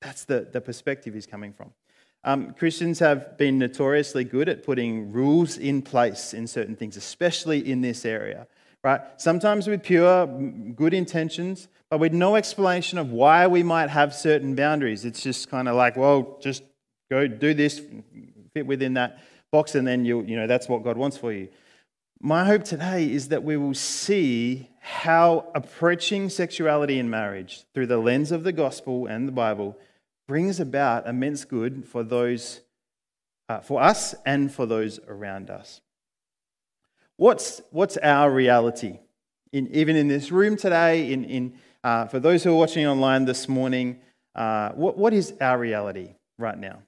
That's 0.00 0.24
the, 0.24 0.48
the 0.50 0.60
perspective 0.60 1.14
he's 1.14 1.26
coming 1.26 1.52
from. 1.52 1.72
Um, 2.22 2.54
Christians 2.54 3.00
have 3.00 3.36
been 3.36 3.58
notoriously 3.58 4.24
good 4.24 4.48
at 4.48 4.64
putting 4.64 5.12
rules 5.12 5.58
in 5.58 5.82
place 5.82 6.32
in 6.32 6.46
certain 6.46 6.74
things, 6.74 6.96
especially 6.96 7.70
in 7.70 7.82
this 7.82 8.06
area, 8.06 8.46
right? 8.82 9.02
Sometimes 9.18 9.66
with 9.66 9.82
pure 9.82 10.26
good 10.74 10.94
intentions, 10.94 11.68
but 11.90 12.00
with 12.00 12.14
no 12.14 12.36
explanation 12.36 12.96
of 12.96 13.12
why 13.12 13.46
we 13.46 13.62
might 13.62 13.90
have 13.90 14.14
certain 14.14 14.54
boundaries. 14.54 15.04
It's 15.04 15.22
just 15.22 15.50
kind 15.50 15.68
of 15.68 15.76
like, 15.76 15.96
well, 15.96 16.38
just 16.40 16.62
go 17.10 17.26
do 17.26 17.52
this, 17.52 17.82
fit 18.54 18.66
within 18.66 18.94
that 18.94 19.18
box, 19.54 19.74
and 19.76 19.86
then 19.86 20.04
you 20.04 20.22
you 20.22 20.36
know 20.36 20.48
that's 20.48 20.68
what 20.68 20.82
God 20.82 20.96
wants 20.96 21.16
for 21.16 21.32
you. 21.32 21.48
My 22.20 22.44
hope 22.44 22.64
today 22.64 23.00
is 23.18 23.28
that 23.28 23.44
we 23.44 23.56
will 23.56 23.74
see 23.74 24.68
how 24.80 25.50
approaching 25.54 26.28
sexuality 26.28 26.98
in 26.98 27.08
marriage 27.08 27.64
through 27.72 27.86
the 27.86 27.98
lens 27.98 28.32
of 28.32 28.44
the 28.44 28.52
gospel 28.52 29.06
and 29.06 29.28
the 29.28 29.32
Bible 29.32 29.76
brings 30.26 30.58
about 30.58 31.06
immense 31.06 31.44
good 31.44 31.86
for 31.86 32.02
those, 32.02 32.62
uh, 33.48 33.60
for 33.60 33.82
us 33.82 34.14
and 34.24 34.52
for 34.52 34.66
those 34.66 35.00
around 35.06 35.50
us. 35.50 35.82
What's, 37.16 37.60
what's 37.70 37.96
our 37.98 38.30
reality? 38.30 39.00
In, 39.52 39.68
even 39.74 39.94
in 39.94 40.08
this 40.08 40.32
room 40.32 40.56
today, 40.56 41.12
in, 41.12 41.24
in, 41.24 41.54
uh, 41.84 42.06
for 42.06 42.18
those 42.18 42.42
who 42.42 42.52
are 42.52 42.58
watching 42.58 42.86
online 42.86 43.24
this 43.26 43.48
morning, 43.48 44.00
uh, 44.34 44.70
what, 44.70 44.96
what 44.96 45.12
is 45.12 45.34
our 45.40 45.58
reality 45.58 46.14
right 46.38 46.58
now? 46.58 46.82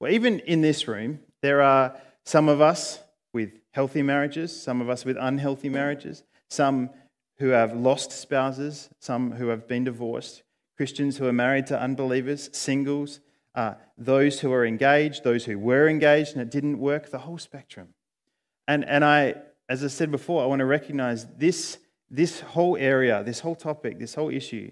Well, 0.00 0.12
even 0.12 0.40
in 0.40 0.60
this 0.60 0.88
room, 0.88 1.20
there 1.42 1.60
are 1.60 1.96
some 2.24 2.48
of 2.48 2.60
us 2.60 3.00
with 3.32 3.50
healthy 3.72 4.02
marriages, 4.02 4.62
some 4.62 4.80
of 4.80 4.88
us 4.88 5.04
with 5.04 5.16
unhealthy 5.18 5.68
marriages, 5.68 6.22
some 6.48 6.90
who 7.38 7.48
have 7.48 7.74
lost 7.74 8.12
spouses, 8.12 8.88
some 9.00 9.32
who 9.32 9.48
have 9.48 9.66
been 9.66 9.84
divorced, 9.84 10.42
Christians 10.76 11.16
who 11.16 11.26
are 11.26 11.32
married 11.32 11.66
to 11.66 11.80
unbelievers, 11.80 12.48
singles, 12.52 13.20
uh, 13.54 13.74
those 13.98 14.40
who 14.40 14.52
are 14.52 14.64
engaged, 14.64 15.24
those 15.24 15.44
who 15.44 15.58
were 15.58 15.88
engaged 15.88 16.32
and 16.32 16.40
it 16.40 16.50
didn't 16.50 16.78
work, 16.78 17.10
the 17.10 17.18
whole 17.18 17.38
spectrum. 17.38 17.88
And, 18.68 18.84
and 18.84 19.04
I, 19.04 19.34
as 19.68 19.82
I 19.82 19.88
said 19.88 20.10
before, 20.10 20.42
I 20.42 20.46
want 20.46 20.60
to 20.60 20.64
recognize 20.64 21.26
this, 21.36 21.78
this 22.10 22.40
whole 22.40 22.76
area, 22.76 23.22
this 23.24 23.40
whole 23.40 23.56
topic, 23.56 23.98
this 23.98 24.14
whole 24.14 24.30
issue. 24.30 24.70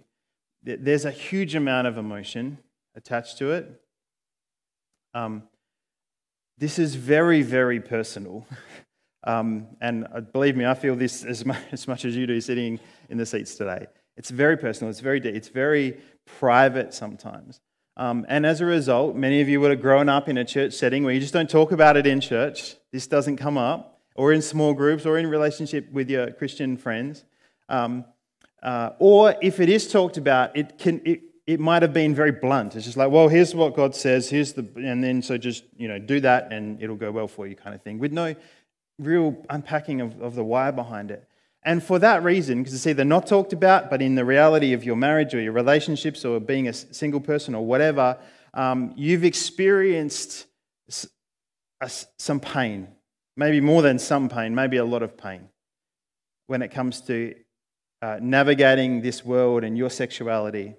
There's 0.63 1.05
a 1.05 1.11
huge 1.11 1.55
amount 1.55 1.87
of 1.87 1.99
emotion 1.99 2.59
attached 2.95 3.39
to 3.39 3.53
it. 3.53 3.81
Um, 5.15 5.45
this 6.61 6.79
is 6.79 6.95
very, 6.95 7.43
very 7.43 7.81
personal. 7.81 8.47
Um, 9.25 9.67
and 9.81 10.07
uh, 10.15 10.21
believe 10.21 10.57
me, 10.57 10.67
I 10.67 10.75
feel 10.75 10.95
this 10.95 11.25
as 11.25 11.45
much, 11.45 11.63
as 11.73 11.89
much 11.89 12.05
as 12.05 12.15
you 12.15 12.27
do 12.27 12.41
sitting 12.41 12.79
in 13.09 13.19
the 13.19 13.27
seats 13.27 13.57
today. 13.57 13.87
It's 14.17 14.31
very 14.31 14.59
personal, 14.59 14.91
it's 14.91 15.01
very 15.01 15.19
deep, 15.19 15.35
it's 15.35 15.49
very 15.49 15.99
private 16.39 16.93
sometimes. 16.93 17.61
Um, 17.97 18.27
and 18.29 18.45
as 18.45 18.61
a 18.61 18.67
result, 18.67 19.17
many 19.17 19.41
of 19.41 19.49
you 19.49 19.61
would 19.61 19.71
have 19.71 19.81
grown 19.81 20.09
up 20.09 20.29
in 20.29 20.37
a 20.37 20.45
church 20.45 20.75
setting 20.75 21.03
where 21.03 21.15
you 21.15 21.21
just 21.21 21.33
don't 21.33 21.51
talk 21.51 21.73
about 21.73 21.97
it 21.97 22.07
in 22.07 22.21
church. 22.21 22.77
This 22.93 23.07
doesn't 23.07 23.37
come 23.37 23.57
up, 23.57 24.01
or 24.15 24.33
in 24.33 24.43
small 24.43 24.75
groups, 24.75 25.07
or 25.07 25.19
in 25.19 25.27
relationship 25.27 25.91
with 25.91 26.11
your 26.11 26.31
Christian 26.31 26.77
friends. 26.77 27.25
Um, 27.69 28.05
uh, 28.63 28.91
or 28.99 29.35
if 29.41 29.61
it 29.61 29.71
is 29.71 29.91
talked 29.91 30.19
about, 30.19 30.57
it 30.57 30.79
can, 30.79 31.01
it, 31.05 31.23
it 31.51 31.59
might 31.59 31.83
have 31.83 31.93
been 31.93 32.15
very 32.15 32.31
blunt. 32.31 32.77
It's 32.77 32.85
just 32.85 32.97
like, 32.97 33.11
well, 33.11 33.27
here's 33.27 33.57
what 33.57 33.75
God 33.75 33.97
says, 33.97 34.31
here's 34.31 34.53
the, 34.53 34.65
and 34.77 35.03
then 35.03 35.21
so 35.21 35.37
just, 35.37 35.65
you 35.77 35.89
know, 35.89 35.99
do 35.99 36.21
that 36.21 36.53
and 36.53 36.81
it'll 36.81 36.95
go 36.95 37.11
well 37.11 37.27
for 37.27 37.45
you 37.49 37.57
kind 37.57 37.75
of 37.75 37.83
thing, 37.83 37.99
with 37.99 38.13
no 38.13 38.37
real 39.01 39.37
unpacking 39.51 40.01
of, 40.01 40.21
of 40.23 40.37
the 40.37 40.45
why 40.45 40.71
behind 40.71 41.11
it. 41.11 41.27
And 41.65 41.83
for 41.83 41.99
that 41.99 42.23
reason, 42.23 42.59
because 42.59 42.73
it's 42.73 42.87
either 42.87 43.05
not 43.05 43.27
talked 43.27 43.53
about, 43.53 43.91
but 43.91 44.01
in 44.01 44.15
the 44.15 44.25
reality 44.25 44.73
of 44.75 44.85
your 44.85 44.95
marriage 44.95 45.35
or 45.35 45.41
your 45.41 45.53
relationships 45.53 46.25
or 46.25 46.39
being 46.39 46.69
a 46.69 46.73
single 46.73 47.21
person 47.21 47.57
or 47.57 47.67
whatever, 47.67 48.17
um, 48.55 48.95
you've 48.97 49.25
experienced 49.25 50.47
some 52.17 52.39
pain, 52.39 52.87
maybe 53.37 53.61
more 53.61 53.83
than 53.83 53.99
some 53.99 54.29
pain, 54.29 54.55
maybe 54.55 54.77
a 54.77 54.85
lot 54.85 55.03
of 55.03 55.17
pain 55.17 55.49
when 56.47 56.63
it 56.63 56.69
comes 56.69 57.01
to 57.01 57.35
uh, 58.03 58.19
navigating 58.23 59.03
this 59.03 59.25
world 59.25 59.65
and 59.65 59.77
your 59.77 59.91
sexuality 59.91 60.77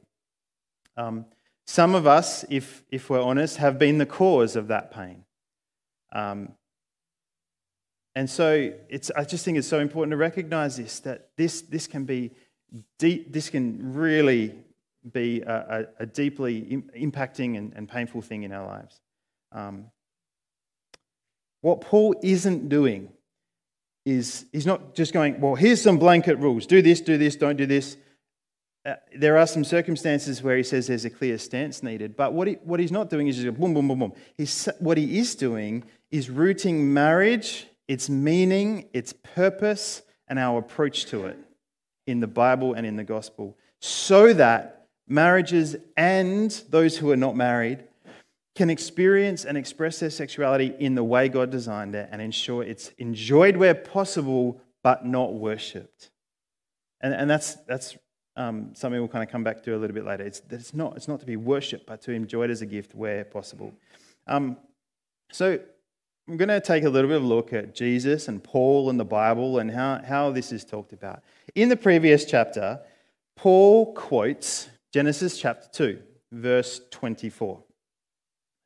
um, 0.98 1.25
some 1.65 1.95
of 1.95 2.07
us, 2.07 2.43
if, 2.50 2.83
if 2.89 3.10
we're 3.10 3.21
honest, 3.21 3.57
have 3.57 3.79
been 3.79 3.98
the 3.98 4.05
cause 4.05 4.55
of 4.55 4.67
that 4.67 4.91
pain. 4.91 5.24
Um, 6.12 6.53
and 8.15 8.29
so 8.29 8.74
it's, 8.89 9.10
I 9.12 9.24
just 9.24 9.45
think 9.45 9.57
it's 9.57 9.67
so 9.67 9.79
important 9.79 10.12
to 10.12 10.17
recognize 10.17 10.75
this 10.77 11.00
that 11.01 11.29
this, 11.38 11.62
this 11.62 11.88
can 11.88 12.03
be 12.03 12.31
deep, 13.00 13.31
this 13.31 13.50
can 13.50 13.93
really 13.93 14.55
be 15.13 15.41
a, 15.41 15.88
a, 16.00 16.03
a 16.03 16.05
deeply 16.05 16.83
impacting 16.98 17.57
and, 17.57 17.74
and, 17.75 17.88
painful 17.89 18.21
thing 18.21 18.43
in 18.43 18.51
our 18.51 18.65
lives. 18.67 19.00
Um, 19.51 19.86
what 21.62 21.81
Paul 21.81 22.15
isn't 22.21 22.69
doing 22.69 23.10
is 24.05 24.45
he's 24.51 24.65
not 24.65 24.93
just 24.93 25.13
going, 25.13 25.39
well, 25.39 25.55
here's 25.55 25.81
some 25.81 25.98
blanket 25.98 26.38
rules 26.38 26.65
do 26.65 26.81
this, 26.81 27.01
do 27.01 27.17
this, 27.17 27.36
don't 27.36 27.55
do 27.55 27.65
this. 27.65 27.98
Uh, 28.83 28.95
there 29.15 29.38
are 29.38 29.45
some 29.45 29.63
circumstances 29.63 30.41
where 30.41 30.57
he 30.57 30.63
says 30.63 30.88
there's 30.88 31.05
a 31.05 31.09
clear 31.09 31.38
stance 31.38 31.83
needed, 31.83 32.15
but 32.15 32.33
what, 32.33 32.47
he, 32.47 32.53
what 32.63 32.79
he's 32.79 32.91
not 32.91 33.09
doing 33.09 33.27
is 33.27 33.38
just 33.38 33.59
boom, 33.59 33.75
boom, 33.75 33.88
boom, 33.88 34.00
boom. 34.00 34.13
He's, 34.35 34.67
what 34.79 34.97
he 34.97 35.19
is 35.19 35.35
doing 35.35 35.83
is 36.09 36.29
rooting 36.29 36.91
marriage, 36.91 37.67
its 37.88 38.09
meaning, 38.09 38.88
its 38.91 39.13
purpose, 39.13 40.01
and 40.27 40.39
our 40.39 40.59
approach 40.59 41.05
to 41.07 41.25
it 41.25 41.38
in 42.07 42.21
the 42.21 42.27
Bible 42.27 42.73
and 42.73 42.88
in 42.88 42.95
the 42.95 43.03
gospel, 43.03 43.55
so 43.81 44.33
that 44.33 44.88
marriages 45.07 45.75
and 45.95 46.50
those 46.69 46.97
who 46.97 47.11
are 47.11 47.17
not 47.17 47.35
married 47.35 47.83
can 48.55 48.69
experience 48.69 49.45
and 49.45 49.57
express 49.57 50.00
their 50.00 50.09
sexuality 50.09 50.73
in 50.79 50.95
the 50.95 51.03
way 51.03 51.29
God 51.29 51.51
designed 51.51 51.95
it 51.95 52.09
and 52.11 52.21
ensure 52.21 52.63
it's 52.63 52.89
enjoyed 52.97 53.57
where 53.57 53.75
possible, 53.75 54.59
but 54.83 55.05
not 55.05 55.33
worshipped. 55.33 56.09
And, 57.00 57.13
and 57.13 57.29
that's, 57.29 57.55
that's 57.67 57.97
um, 58.35 58.71
something 58.73 59.00
we'll 59.00 59.09
kind 59.09 59.23
of 59.23 59.31
come 59.31 59.43
back 59.43 59.61
to 59.63 59.75
a 59.75 59.77
little 59.77 59.93
bit 59.93 60.05
later. 60.05 60.23
It's 60.23 60.39
that 60.41 60.59
it's 60.59 60.73
not, 60.73 60.95
it's 60.95 61.07
not 61.07 61.19
to 61.19 61.25
be 61.25 61.35
worshipped, 61.35 61.85
but 61.85 62.01
to 62.03 62.11
enjoy 62.11 62.45
it 62.45 62.50
as 62.50 62.61
a 62.61 62.65
gift 62.65 62.95
where 62.95 63.23
possible. 63.25 63.73
Um, 64.27 64.57
so 65.31 65.59
I'm 66.27 66.38
going 66.38 66.50
to 66.50 66.61
take 66.61 66.83
a 66.83 66.89
little 66.89 67.09
bit 67.09 67.17
of 67.17 67.23
a 67.23 67.27
look 67.27 67.51
at 67.51 67.75
Jesus 67.75 68.27
and 68.27 68.43
Paul 68.43 68.89
and 68.89 69.00
the 69.00 69.05
Bible 69.05 69.59
and 69.59 69.71
how, 69.71 70.01
how 70.05 70.31
this 70.31 70.51
is 70.51 70.63
talked 70.63 70.93
about. 70.93 71.23
In 71.55 71.69
the 71.69 71.75
previous 71.75 72.25
chapter, 72.25 72.79
Paul 73.35 73.93
quotes 73.93 74.69
Genesis 74.93 75.39
chapter 75.39 75.67
2, 75.73 76.01
verse 76.31 76.81
24. 76.91 77.63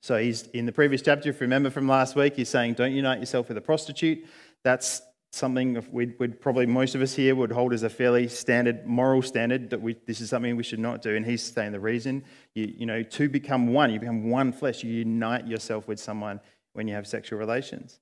So 0.01 0.17
he's 0.17 0.43
in 0.49 0.67
the 0.67 0.71
previous 0.71 1.01
chapter, 1.01 1.29
if 1.29 1.35
you 1.35 1.45
remember 1.45 1.71
from 1.71 1.87
last 1.87 2.15
week, 2.15 2.35
he's 2.35 2.49
saying, 2.49 2.73
Don't 2.73 2.93
unite 2.93 3.19
yourself 3.19 3.47
with 3.47 3.57
a 3.57 3.61
prostitute. 3.61 4.23
That's 4.63 5.01
something 5.35 5.83
we'd, 5.91 6.17
we'd, 6.19 6.39
probably 6.39 6.65
most 6.65 6.95
of 6.95 7.01
us 7.01 7.13
here 7.13 7.35
would 7.35 7.51
hold 7.51 7.73
as 7.73 7.83
a 7.83 7.89
fairly 7.89 8.27
standard 8.27 8.85
moral 8.85 9.21
standard 9.21 9.69
that 9.69 9.81
we, 9.81 9.95
this 10.05 10.21
is 10.21 10.29
something 10.29 10.55
we 10.55 10.63
should 10.63 10.79
not 10.79 11.01
do. 11.01 11.15
And 11.15 11.25
he's 11.25 11.43
saying 11.43 11.71
the 11.71 11.79
reason 11.79 12.23
you, 12.53 12.73
you 12.77 12.85
know 12.85 13.03
to 13.03 13.29
become 13.29 13.67
one, 13.67 13.91
you 13.91 13.99
become 13.99 14.29
one 14.29 14.51
flesh. 14.51 14.83
You 14.83 14.91
unite 14.91 15.47
yourself 15.47 15.87
with 15.87 15.99
someone 15.99 16.39
when 16.73 16.87
you 16.87 16.95
have 16.95 17.07
sexual 17.07 17.39
relations. 17.39 17.99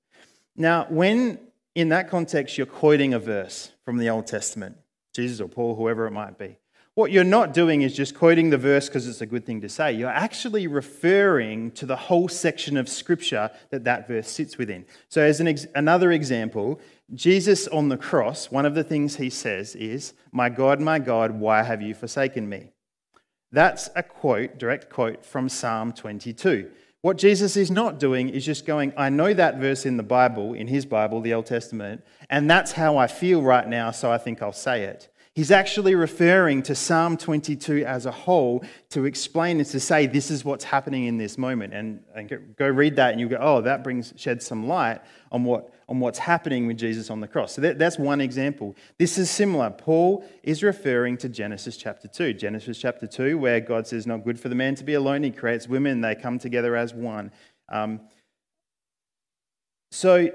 Now, 0.56 0.86
when 0.88 1.38
in 1.74 1.88
that 1.88 2.08
context 2.08 2.56
you're 2.56 2.66
quoting 2.66 3.14
a 3.14 3.18
verse 3.18 3.70
from 3.84 3.98
the 3.98 4.08
Old 4.10 4.26
Testament, 4.26 4.76
Jesus 5.12 5.40
or 5.40 5.48
Paul, 5.48 5.74
whoever 5.74 6.06
it 6.06 6.12
might 6.12 6.38
be, 6.38 6.58
what 6.94 7.10
you're 7.10 7.24
not 7.24 7.52
doing 7.52 7.82
is 7.82 7.94
just 7.94 8.14
quoting 8.14 8.50
the 8.50 8.58
verse 8.58 8.88
because 8.88 9.08
it's 9.08 9.20
a 9.20 9.26
good 9.26 9.44
thing 9.44 9.60
to 9.62 9.68
say. 9.68 9.92
You're 9.92 10.08
actually 10.08 10.66
referring 10.66 11.72
to 11.72 11.86
the 11.86 11.96
whole 11.96 12.28
section 12.28 12.76
of 12.76 12.88
scripture 12.88 13.50
that 13.70 13.84
that 13.84 14.06
verse 14.06 14.28
sits 14.28 14.56
within. 14.58 14.86
So, 15.08 15.20
as 15.20 15.40
an 15.40 15.48
ex- 15.48 15.66
another 15.74 16.12
example, 16.12 16.80
Jesus 17.12 17.66
on 17.68 17.88
the 17.88 17.96
cross, 17.96 18.50
one 18.50 18.64
of 18.64 18.74
the 18.74 18.84
things 18.84 19.16
he 19.16 19.28
says 19.28 19.74
is, 19.74 20.14
My 20.30 20.48
God, 20.48 20.80
my 20.80 21.00
God, 21.00 21.32
why 21.32 21.64
have 21.64 21.82
you 21.82 21.94
forsaken 21.94 22.48
me? 22.48 22.70
That's 23.50 23.90
a 23.96 24.02
quote, 24.02 24.58
direct 24.58 24.88
quote 24.88 25.24
from 25.24 25.48
Psalm 25.48 25.92
22. 25.92 26.70
What 27.02 27.18
Jesus 27.18 27.56
is 27.56 27.70
not 27.70 28.00
doing 28.00 28.30
is 28.30 28.46
just 28.46 28.64
going, 28.64 28.92
I 28.96 29.10
know 29.10 29.34
that 29.34 29.58
verse 29.58 29.84
in 29.84 29.98
the 29.98 30.02
Bible, 30.02 30.54
in 30.54 30.68
his 30.68 30.86
Bible, 30.86 31.20
the 31.20 31.34
Old 31.34 31.46
Testament, 31.46 32.02
and 32.30 32.48
that's 32.48 32.72
how 32.72 32.96
I 32.96 33.08
feel 33.08 33.42
right 33.42 33.68
now, 33.68 33.90
so 33.90 34.10
I 34.10 34.16
think 34.16 34.40
I'll 34.40 34.52
say 34.52 34.84
it. 34.84 35.08
He's 35.34 35.50
actually 35.50 35.96
referring 35.96 36.62
to 36.62 36.76
Psalm 36.76 37.16
22 37.16 37.84
as 37.84 38.06
a 38.06 38.12
whole 38.12 38.62
to 38.90 39.04
explain 39.04 39.58
and 39.58 39.66
to 39.70 39.80
say 39.80 40.06
this 40.06 40.30
is 40.30 40.44
what's 40.44 40.62
happening 40.62 41.06
in 41.06 41.18
this 41.18 41.36
moment. 41.36 41.74
And, 41.74 42.04
and 42.14 42.54
go 42.56 42.68
read 42.68 42.94
that 42.96 43.10
and 43.10 43.20
you'll 43.20 43.30
go, 43.30 43.38
oh, 43.40 43.60
that 43.62 43.82
brings 43.82 44.14
sheds 44.16 44.46
some 44.46 44.68
light 44.68 45.00
on, 45.32 45.42
what, 45.42 45.74
on 45.88 45.98
what's 45.98 46.20
happening 46.20 46.68
with 46.68 46.78
Jesus 46.78 47.10
on 47.10 47.18
the 47.18 47.26
cross. 47.26 47.52
So 47.52 47.62
that, 47.62 47.80
that's 47.80 47.98
one 47.98 48.20
example. 48.20 48.76
This 48.96 49.18
is 49.18 49.28
similar. 49.28 49.70
Paul 49.70 50.24
is 50.44 50.62
referring 50.62 51.16
to 51.18 51.28
Genesis 51.28 51.76
chapter 51.76 52.06
2. 52.06 52.34
Genesis 52.34 52.78
chapter 52.78 53.08
2, 53.08 53.36
where 53.36 53.58
God 53.58 53.88
says, 53.88 54.06
not 54.06 54.22
good 54.22 54.38
for 54.38 54.48
the 54.48 54.54
man 54.54 54.76
to 54.76 54.84
be 54.84 54.94
alone. 54.94 55.24
He 55.24 55.32
creates 55.32 55.66
women, 55.66 56.00
they 56.00 56.14
come 56.14 56.38
together 56.38 56.76
as 56.76 56.94
one. 56.94 57.32
Um, 57.68 58.02
so 59.90 60.28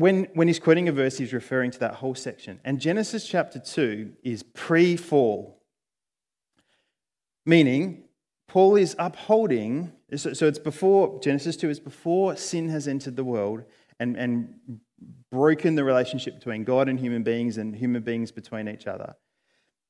when, 0.00 0.28
when 0.32 0.48
he's 0.48 0.58
quoting 0.58 0.88
a 0.88 0.92
verse, 0.92 1.18
he's 1.18 1.32
referring 1.32 1.70
to 1.72 1.78
that 1.80 1.96
whole 1.96 2.14
section. 2.14 2.58
And 2.64 2.80
Genesis 2.80 3.26
chapter 3.28 3.58
2 3.58 4.12
is 4.22 4.42
pre 4.42 4.96
fall, 4.96 5.62
meaning 7.44 8.04
Paul 8.48 8.76
is 8.76 8.96
upholding, 8.98 9.92
so, 10.16 10.32
so, 10.32 10.46
it's 10.46 10.58
before, 10.58 11.20
Genesis 11.20 11.56
2 11.56 11.70
is 11.70 11.80
before 11.80 12.34
sin 12.36 12.68
has 12.70 12.88
entered 12.88 13.16
the 13.16 13.24
world 13.24 13.62
and, 14.00 14.16
and 14.16 14.80
broken 15.30 15.74
the 15.74 15.84
relationship 15.84 16.34
between 16.34 16.64
God 16.64 16.88
and 16.88 16.98
human 16.98 17.22
beings 17.22 17.58
and 17.58 17.76
human 17.76 18.02
beings 18.02 18.32
between 18.32 18.68
each 18.68 18.86
other. 18.86 19.14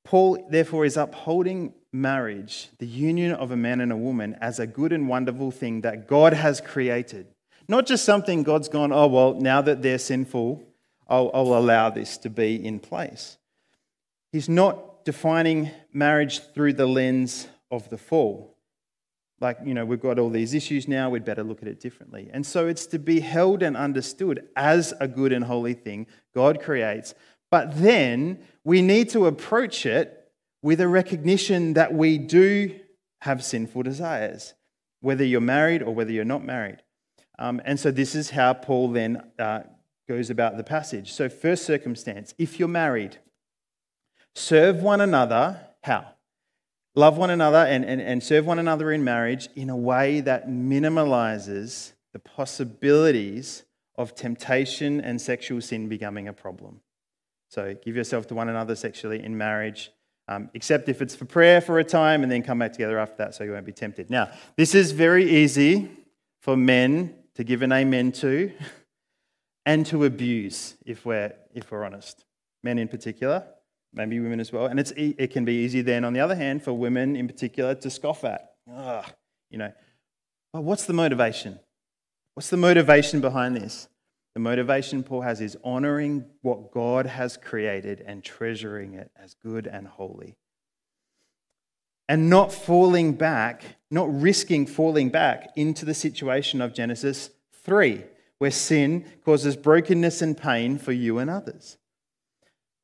Paul, 0.04 0.46
therefore, 0.50 0.84
is 0.84 0.96
upholding 0.96 1.72
marriage, 1.92 2.68
the 2.78 2.86
union 2.86 3.32
of 3.32 3.50
a 3.50 3.56
man 3.56 3.80
and 3.80 3.92
a 3.92 3.96
woman, 3.96 4.36
as 4.40 4.58
a 4.58 4.66
good 4.66 4.92
and 4.92 5.08
wonderful 5.08 5.52
thing 5.52 5.82
that 5.82 6.08
God 6.08 6.32
has 6.32 6.60
created. 6.60 7.28
Not 7.70 7.86
just 7.86 8.04
something 8.04 8.42
God's 8.42 8.68
gone, 8.68 8.92
oh, 8.92 9.06
well, 9.06 9.34
now 9.34 9.62
that 9.62 9.80
they're 9.80 10.00
sinful, 10.00 10.60
I'll, 11.06 11.30
I'll 11.32 11.54
allow 11.54 11.88
this 11.88 12.18
to 12.18 12.28
be 12.28 12.56
in 12.56 12.80
place. 12.80 13.38
He's 14.32 14.48
not 14.48 15.04
defining 15.04 15.70
marriage 15.92 16.40
through 16.52 16.72
the 16.72 16.86
lens 16.86 17.46
of 17.70 17.88
the 17.88 17.96
fall. 17.96 18.56
Like, 19.38 19.58
you 19.64 19.72
know, 19.72 19.84
we've 19.84 20.00
got 20.00 20.18
all 20.18 20.30
these 20.30 20.52
issues 20.52 20.88
now, 20.88 21.10
we'd 21.10 21.24
better 21.24 21.44
look 21.44 21.62
at 21.62 21.68
it 21.68 21.78
differently. 21.78 22.28
And 22.32 22.44
so 22.44 22.66
it's 22.66 22.86
to 22.86 22.98
be 22.98 23.20
held 23.20 23.62
and 23.62 23.76
understood 23.76 24.48
as 24.56 24.92
a 24.98 25.06
good 25.06 25.32
and 25.32 25.44
holy 25.44 25.74
thing 25.74 26.08
God 26.34 26.60
creates. 26.60 27.14
But 27.52 27.80
then 27.80 28.40
we 28.64 28.82
need 28.82 29.10
to 29.10 29.26
approach 29.26 29.86
it 29.86 30.28
with 30.60 30.80
a 30.80 30.88
recognition 30.88 31.74
that 31.74 31.94
we 31.94 32.18
do 32.18 32.80
have 33.20 33.44
sinful 33.44 33.84
desires, 33.84 34.54
whether 35.02 35.22
you're 35.22 35.40
married 35.40 35.84
or 35.84 35.94
whether 35.94 36.10
you're 36.10 36.24
not 36.24 36.44
married. 36.44 36.82
Um, 37.40 37.62
and 37.64 37.80
so 37.80 37.90
this 37.90 38.14
is 38.14 38.30
how 38.30 38.52
Paul 38.52 38.88
then 38.88 39.22
uh, 39.38 39.62
goes 40.06 40.28
about 40.28 40.58
the 40.58 40.62
passage. 40.62 41.10
So, 41.12 41.28
first 41.28 41.64
circumstance 41.64 42.34
if 42.36 42.58
you're 42.58 42.68
married, 42.68 43.16
serve 44.34 44.82
one 44.82 45.00
another. 45.00 45.58
How? 45.82 46.12
Love 46.94 47.16
one 47.16 47.30
another 47.30 47.58
and, 47.58 47.84
and, 47.84 48.00
and 48.00 48.22
serve 48.22 48.44
one 48.44 48.58
another 48.58 48.92
in 48.92 49.02
marriage 49.02 49.48
in 49.56 49.70
a 49.70 49.76
way 49.76 50.20
that 50.20 50.48
minimalizes 50.48 51.92
the 52.12 52.18
possibilities 52.18 53.62
of 53.96 54.14
temptation 54.14 55.00
and 55.00 55.20
sexual 55.20 55.60
sin 55.60 55.88
becoming 55.88 56.28
a 56.28 56.32
problem. 56.32 56.80
So, 57.48 57.74
give 57.82 57.96
yourself 57.96 58.26
to 58.26 58.34
one 58.34 58.50
another 58.50 58.76
sexually 58.76 59.24
in 59.24 59.38
marriage. 59.38 59.90
Um, 60.28 60.50
except 60.54 60.88
if 60.88 61.02
it's 61.02 61.16
for 61.16 61.24
prayer 61.24 61.60
for 61.60 61.78
a 61.78 61.84
time 61.84 62.22
and 62.22 62.30
then 62.30 62.42
come 62.42 62.58
back 62.58 62.72
together 62.72 62.98
after 62.98 63.16
that 63.16 63.34
so 63.34 63.42
you 63.42 63.52
won't 63.52 63.66
be 63.66 63.72
tempted. 63.72 64.10
Now, 64.10 64.30
this 64.56 64.76
is 64.76 64.92
very 64.92 65.28
easy 65.28 65.90
for 66.40 66.56
men 66.56 67.14
to 67.40 67.44
give 67.44 67.62
an 67.62 67.72
amen 67.72 68.12
to, 68.12 68.52
and 69.66 69.86
to 69.86 70.04
abuse, 70.04 70.74
if 70.84 71.06
we're, 71.06 71.32
if 71.54 71.70
we're 71.70 71.84
honest. 71.84 72.26
Men 72.62 72.76
in 72.78 72.86
particular, 72.86 73.46
maybe 73.94 74.20
women 74.20 74.40
as 74.40 74.52
well. 74.52 74.66
And 74.66 74.78
it's, 74.78 74.92
it 74.94 75.30
can 75.30 75.46
be 75.46 75.54
easy 75.54 75.80
then, 75.80 76.04
on 76.04 76.12
the 76.12 76.20
other 76.20 76.34
hand, 76.34 76.62
for 76.62 76.74
women 76.74 77.16
in 77.16 77.26
particular 77.26 77.74
to 77.76 77.88
scoff 77.88 78.24
at. 78.24 78.50
Ugh, 78.70 79.06
you 79.48 79.56
know, 79.56 79.72
well, 80.52 80.62
what's 80.62 80.84
the 80.84 80.92
motivation? 80.92 81.58
What's 82.34 82.50
the 82.50 82.58
motivation 82.58 83.22
behind 83.22 83.56
this? 83.56 83.88
The 84.34 84.40
motivation 84.40 85.02
Paul 85.02 85.22
has 85.22 85.40
is 85.40 85.56
honoring 85.64 86.26
what 86.42 86.70
God 86.70 87.06
has 87.06 87.38
created 87.38 88.04
and 88.06 88.22
treasuring 88.22 88.92
it 88.92 89.10
as 89.16 89.32
good 89.42 89.66
and 89.66 89.88
holy. 89.88 90.36
And 92.10 92.28
not 92.28 92.52
falling 92.52 93.12
back 93.14 93.62
not 93.90 94.08
risking 94.20 94.66
falling 94.66 95.08
back 95.08 95.50
into 95.56 95.84
the 95.84 95.94
situation 95.94 96.60
of 96.60 96.72
Genesis 96.72 97.30
3, 97.64 98.04
where 98.38 98.50
sin 98.50 99.04
causes 99.24 99.56
brokenness 99.56 100.22
and 100.22 100.36
pain 100.36 100.78
for 100.78 100.92
you 100.92 101.18
and 101.18 101.28
others. 101.28 101.76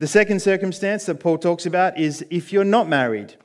The 0.00 0.08
second 0.08 0.42
circumstance 0.42 1.06
that 1.06 1.20
Paul 1.20 1.38
talks 1.38 1.64
about 1.64 1.98
is 1.98 2.24
if 2.28 2.52
you're 2.52 2.64
not 2.64 2.88
married. 2.88 3.36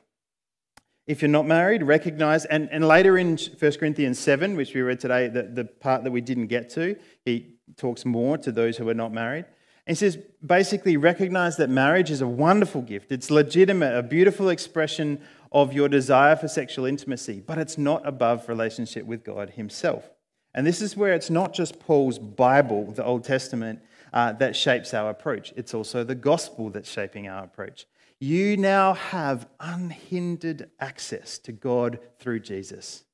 If 1.06 1.22
you're 1.22 1.28
not 1.28 1.46
married, 1.46 1.82
recognize, 1.82 2.44
and, 2.44 2.68
and 2.70 2.86
later 2.86 3.16
in 3.18 3.36
1 3.36 3.72
Corinthians 3.72 4.18
7, 4.18 4.56
which 4.56 4.74
we 4.74 4.82
read 4.82 5.00
today, 5.00 5.28
the, 5.28 5.42
the 5.42 5.64
part 5.64 6.04
that 6.04 6.10
we 6.10 6.20
didn't 6.20 6.46
get 6.46 6.70
to, 6.70 6.96
he 7.24 7.56
talks 7.76 8.04
more 8.04 8.38
to 8.38 8.52
those 8.52 8.76
who 8.76 8.88
are 8.88 8.94
not 8.94 9.12
married. 9.12 9.46
And 9.86 9.96
he 9.96 9.98
says, 9.98 10.16
basically, 10.44 10.96
recognize 10.96 11.56
that 11.56 11.68
marriage 11.68 12.10
is 12.10 12.20
a 12.20 12.26
wonderful 12.26 12.82
gift. 12.82 13.10
It's 13.10 13.32
legitimate, 13.32 13.96
a 13.96 14.02
beautiful 14.02 14.48
expression 14.48 15.20
of 15.52 15.72
your 15.72 15.88
desire 15.88 16.36
for 16.36 16.48
sexual 16.48 16.86
intimacy, 16.86 17.42
but 17.46 17.58
it's 17.58 17.78
not 17.78 18.06
above 18.06 18.48
relationship 18.48 19.04
with 19.04 19.24
God 19.24 19.50
Himself. 19.50 20.10
And 20.54 20.66
this 20.66 20.82
is 20.82 20.96
where 20.96 21.14
it's 21.14 21.30
not 21.30 21.54
just 21.54 21.80
Paul's 21.80 22.18
Bible, 22.18 22.92
the 22.92 23.04
Old 23.04 23.24
Testament, 23.24 23.80
uh, 24.12 24.32
that 24.34 24.54
shapes 24.54 24.92
our 24.92 25.10
approach, 25.10 25.52
it's 25.56 25.72
also 25.72 26.04
the 26.04 26.14
gospel 26.14 26.68
that's 26.70 26.90
shaping 26.90 27.28
our 27.28 27.44
approach. 27.44 27.86
You 28.20 28.56
now 28.56 28.92
have 28.94 29.48
unhindered 29.58 30.70
access 30.78 31.38
to 31.40 31.52
God 31.52 31.98
through 32.18 32.40
Jesus. 32.40 33.04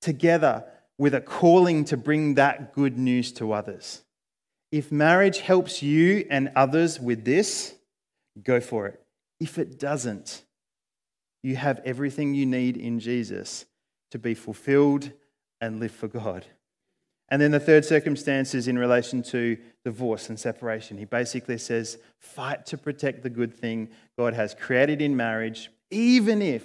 Together 0.00 0.64
with 0.96 1.14
a 1.14 1.20
calling 1.20 1.84
to 1.86 1.96
bring 1.96 2.34
that 2.34 2.72
good 2.72 2.96
news 2.96 3.32
to 3.32 3.52
others. 3.52 4.02
If 4.70 4.92
marriage 4.92 5.40
helps 5.40 5.82
you 5.82 6.26
and 6.30 6.50
others 6.54 7.00
with 7.00 7.24
this, 7.24 7.74
go 8.42 8.60
for 8.60 8.86
it. 8.86 9.02
If 9.40 9.58
it 9.58 9.78
doesn't, 9.78 10.42
you 11.42 11.56
have 11.56 11.80
everything 11.84 12.34
you 12.34 12.46
need 12.46 12.76
in 12.76 13.00
Jesus 13.00 13.66
to 14.10 14.18
be 14.18 14.34
fulfilled 14.34 15.10
and 15.60 15.80
live 15.80 15.92
for 15.92 16.08
God. 16.08 16.46
And 17.30 17.42
then 17.42 17.50
the 17.50 17.60
third 17.60 17.84
circumstance 17.84 18.54
is 18.54 18.68
in 18.68 18.78
relation 18.78 19.22
to 19.24 19.58
divorce 19.84 20.30
and 20.30 20.40
separation. 20.40 20.96
He 20.96 21.04
basically 21.04 21.58
says, 21.58 21.98
fight 22.18 22.64
to 22.66 22.78
protect 22.78 23.22
the 23.22 23.30
good 23.30 23.54
thing 23.54 23.90
God 24.18 24.34
has 24.34 24.54
created 24.54 25.02
in 25.02 25.16
marriage, 25.16 25.70
even 25.90 26.40
if 26.40 26.64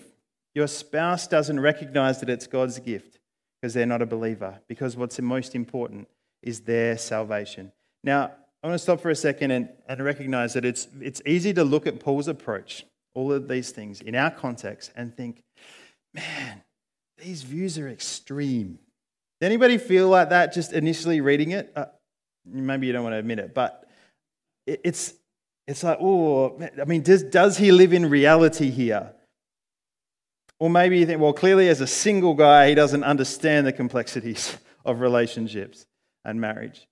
your 0.56 0.68
spouse 0.68 1.28
doesn't 1.28 1.60
recognize 1.60 2.20
that 2.22 2.30
it's 2.30 2.48
God's 2.48 2.80
gift 2.80 3.20
because 3.62 3.74
they're 3.74 3.86
not 3.86 4.02
a 4.02 4.06
believer, 4.06 4.60
because 4.68 4.96
what's 4.96 5.20
most 5.20 5.56
important 5.56 6.08
is 6.42 6.62
their 6.62 6.98
salvation. 6.98 7.72
Now, 8.04 8.32
I 8.62 8.68
want 8.68 8.76
to 8.76 8.84
stop 8.84 9.02
for 9.02 9.10
a 9.10 9.16
second 9.16 9.52
and, 9.52 9.70
and 9.90 10.02
recognize 10.04 10.54
that 10.54 10.64
it's, 10.64 10.88
it's 11.02 11.22
easy 11.26 11.54
to 11.54 11.64
look 11.64 11.88
at 11.88 12.00
Paul's 12.00 12.30
approach 12.30 12.86
all 13.16 13.32
of 13.32 13.48
these 13.48 13.72
things 13.72 14.02
in 14.02 14.16
our 14.16 14.32
context 14.32 14.92
and 14.96 15.16
think, 15.16 15.42
man, 16.14 16.62
these 17.18 17.44
views 17.44 17.78
are 17.78 17.88
extreme. 17.90 18.80
Does 19.40 19.48
anybody 19.48 19.78
feel 19.78 20.10
like 20.10 20.30
that 20.30 20.54
just 20.54 20.74
initially 20.74 21.22
reading 21.22 21.52
it? 21.52 21.72
Uh, 21.76 21.86
maybe 22.46 22.88
you 22.88 22.94
don't 22.94 23.04
want 23.04 23.14
to 23.14 23.20
admit 23.20 23.40
it, 23.40 23.54
but 23.54 23.88
it's, 24.66 25.14
It's 25.68 25.84
like, 25.84 25.98
oh, 26.02 26.60
I 26.82 26.86
mean, 26.86 27.04
does, 27.04 27.24
does 27.24 27.58
he 27.58 27.72
live 27.72 27.94
in 27.94 28.10
reality 28.10 28.70
here? 28.70 29.14
Or 30.60 30.70
maybe 30.70 31.00
you 31.00 31.06
think, 31.06 31.22
well, 31.22 31.34
clearly 31.34 31.70
as 31.70 31.82
a 31.82 31.88
single 31.88 32.34
guy, 32.34 32.70
he 32.70 32.76
doesn't 32.76 33.04
understand 33.04 33.66
the 33.66 33.74
complexities 33.74 34.58
of 34.86 35.00
relationships 35.00 35.86
and 36.26 36.40
marriage. 36.40 36.88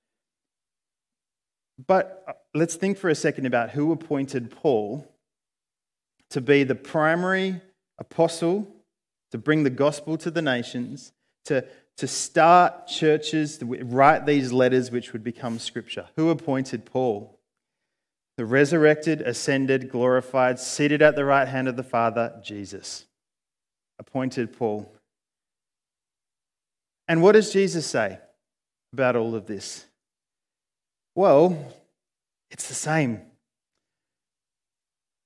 But 1.86 2.24
uh, 2.28 2.34
let's 2.54 2.76
think 2.76 2.98
for 2.98 3.10
a 3.10 3.16
second 3.16 3.46
about 3.46 3.72
who 3.72 3.92
appointed 3.92 4.52
Paul 4.52 5.11
to 6.32 6.42
be 6.42 6.64
the 6.64 6.76
primary 6.76 7.62
apostle, 8.00 8.68
to 9.32 9.38
bring 9.38 9.64
the 9.64 9.70
gospel 9.70 10.18
to 10.18 10.32
the 10.32 10.42
nations, 10.42 11.14
to, 11.46 11.66
to 11.98 12.08
start 12.08 12.88
churches, 12.88 13.58
to 13.60 13.66
write 13.66 14.26
these 14.26 14.52
letters 14.52 14.92
which 14.92 15.14
would 15.14 15.24
become 15.24 15.60
scripture. 15.60 16.08
Who 16.16 16.30
appointed 16.30 16.86
Paul? 16.86 17.38
The 18.38 18.46
resurrected, 18.46 19.22
ascended, 19.22 19.92
glorified, 19.92 20.58
seated 20.58 21.02
at 21.02 21.16
the 21.16 21.26
right 21.26 21.48
hand 21.48 21.68
of 21.68 21.76
the 21.76 21.84
Father, 21.84 22.34
Jesus. 22.44 23.06
Appointed 24.00 24.58
Paul. 24.58 24.92
And 27.08 27.22
what 27.22 27.34
does 27.34 27.52
Jesus 27.52 27.86
say 27.86 28.20
about 28.94 29.16
all 29.16 29.36
of 29.36 29.46
this? 29.46 29.86
Well, 31.14 31.74
it's 32.50 32.68
the 32.70 32.74
same. 32.74 33.22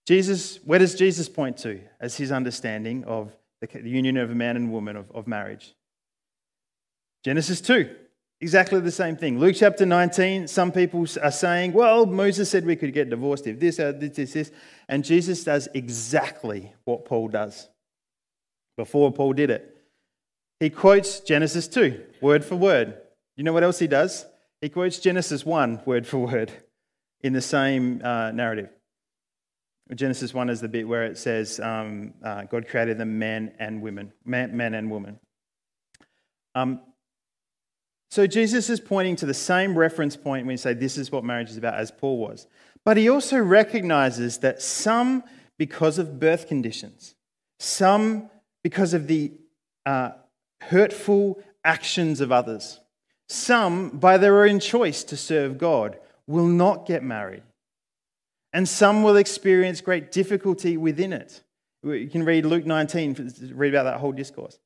Jesus, 0.06 0.58
where 0.64 0.80
does 0.80 0.96
Jesus 0.96 1.28
point 1.28 1.58
to 1.58 1.82
as 2.00 2.16
his 2.16 2.32
understanding 2.32 3.04
of 3.06 3.36
the 3.62 3.90
union 3.90 4.18
of 4.18 4.30
a 4.30 4.36
man 4.36 4.56
and 4.56 4.72
woman 4.72 4.96
of, 4.96 5.10
of 5.12 5.28
marriage? 5.28 5.74
Genesis 7.24 7.60
2, 7.62 7.90
exactly 8.40 8.80
the 8.80 8.92
same 8.92 9.16
thing. 9.16 9.40
Luke 9.40 9.56
chapter 9.58 9.84
19, 9.84 10.48
some 10.48 10.72
people 10.72 11.08
are 11.24 11.32
saying, 11.32 11.74
well, 11.74 12.06
Moses 12.06 12.52
said 12.52 12.66
we 12.66 12.76
could 12.76 12.94
get 12.94 13.10
divorced 13.10 13.48
if 13.48 13.60
this, 13.60 13.80
uh, 13.80 13.94
this, 13.94 14.16
this, 14.16 14.34
this. 14.34 14.52
And 14.88 15.04
Jesus 15.04 15.44
does 15.44 15.68
exactly 15.74 16.72
what 16.84 17.06
Paul 17.06 17.30
does 17.30 17.68
before 18.78 19.12
Paul 19.12 19.34
did 19.34 19.50
it. 19.50 19.76
He 20.60 20.70
quotes 20.70 21.20
Genesis 21.20 21.68
2, 21.68 22.00
word 22.22 22.46
for 22.46 22.56
word. 22.56 22.96
You 23.36 23.44
know 23.44 23.54
what 23.54 23.64
else 23.64 23.80
he 23.80 23.88
does? 23.88 24.26
He 24.62 24.70
quotes 24.70 25.00
Genesis 25.00 25.46
1, 25.46 25.82
word 25.86 26.06
for 26.06 26.20
word, 26.20 26.52
in 27.22 27.34
the 27.34 27.42
same 27.42 28.02
uh, 28.04 28.32
narrative. 28.32 28.70
Genesis 29.94 30.34
1 30.34 30.50
is 30.50 30.62
the 30.62 30.68
bit 30.68 30.88
where 30.88 31.06
it 31.06 31.18
says 31.18 31.60
um, 31.60 32.14
uh, 32.24 32.44
God 32.44 32.68
created 32.68 32.98
them 32.98 33.20
men 33.20 33.54
and 33.60 33.82
women, 33.82 34.12
man, 34.26 34.56
men 34.58 34.74
and 34.74 34.90
women. 34.90 35.20
Um, 36.56 36.82
so 38.10 38.26
Jesus 38.26 38.70
is 38.70 38.80
pointing 38.80 39.16
to 39.18 39.26
the 39.26 39.34
same 39.34 39.78
reference 39.78 40.16
point 40.16 40.46
when 40.46 40.54
you 40.54 40.58
say 40.58 40.74
this 40.74 40.98
is 40.98 41.12
what 41.12 41.24
marriage 41.24 41.50
is 41.50 41.58
about 41.58 41.76
as 41.76 41.92
Paul 41.92 42.18
was. 42.18 42.48
But 42.84 42.98
he 42.98 43.10
also 43.10 43.38
recognizes 43.38 44.40
that 44.40 44.62
some, 44.62 45.24
because 45.58 46.00
of 46.00 46.20
birth 46.20 46.48
conditions, 46.48 47.16
some 47.60 48.30
because 48.64 48.94
of 48.94 49.08
the 49.08 49.34
uh, 49.86 50.12
hurtful 50.62 51.44
actions 51.64 52.22
of 52.22 52.32
others, 52.32 52.80
some 53.30 53.90
by 53.90 54.18
their 54.18 54.46
own 54.46 54.60
choice 54.60 55.04
to 55.04 55.18
serve 55.18 55.58
God, 55.58 55.98
will 56.26 56.48
not 56.48 56.88
get 56.88 57.04
married 57.04 57.44
and 58.56 58.70
some 58.70 59.04
will 59.04 59.18
experience 59.18 59.82
great 59.82 60.14
difficulty 60.14 60.78
within 60.78 61.12
it. 61.12 61.44
You 61.84 62.08
can 62.08 62.24
read 62.24 62.46
Luke 62.46 62.66
19, 62.66 63.52
read 63.54 63.76
about 63.76 63.84
that 63.84 64.00
whole 64.00 64.14
discourse. 64.14 64.60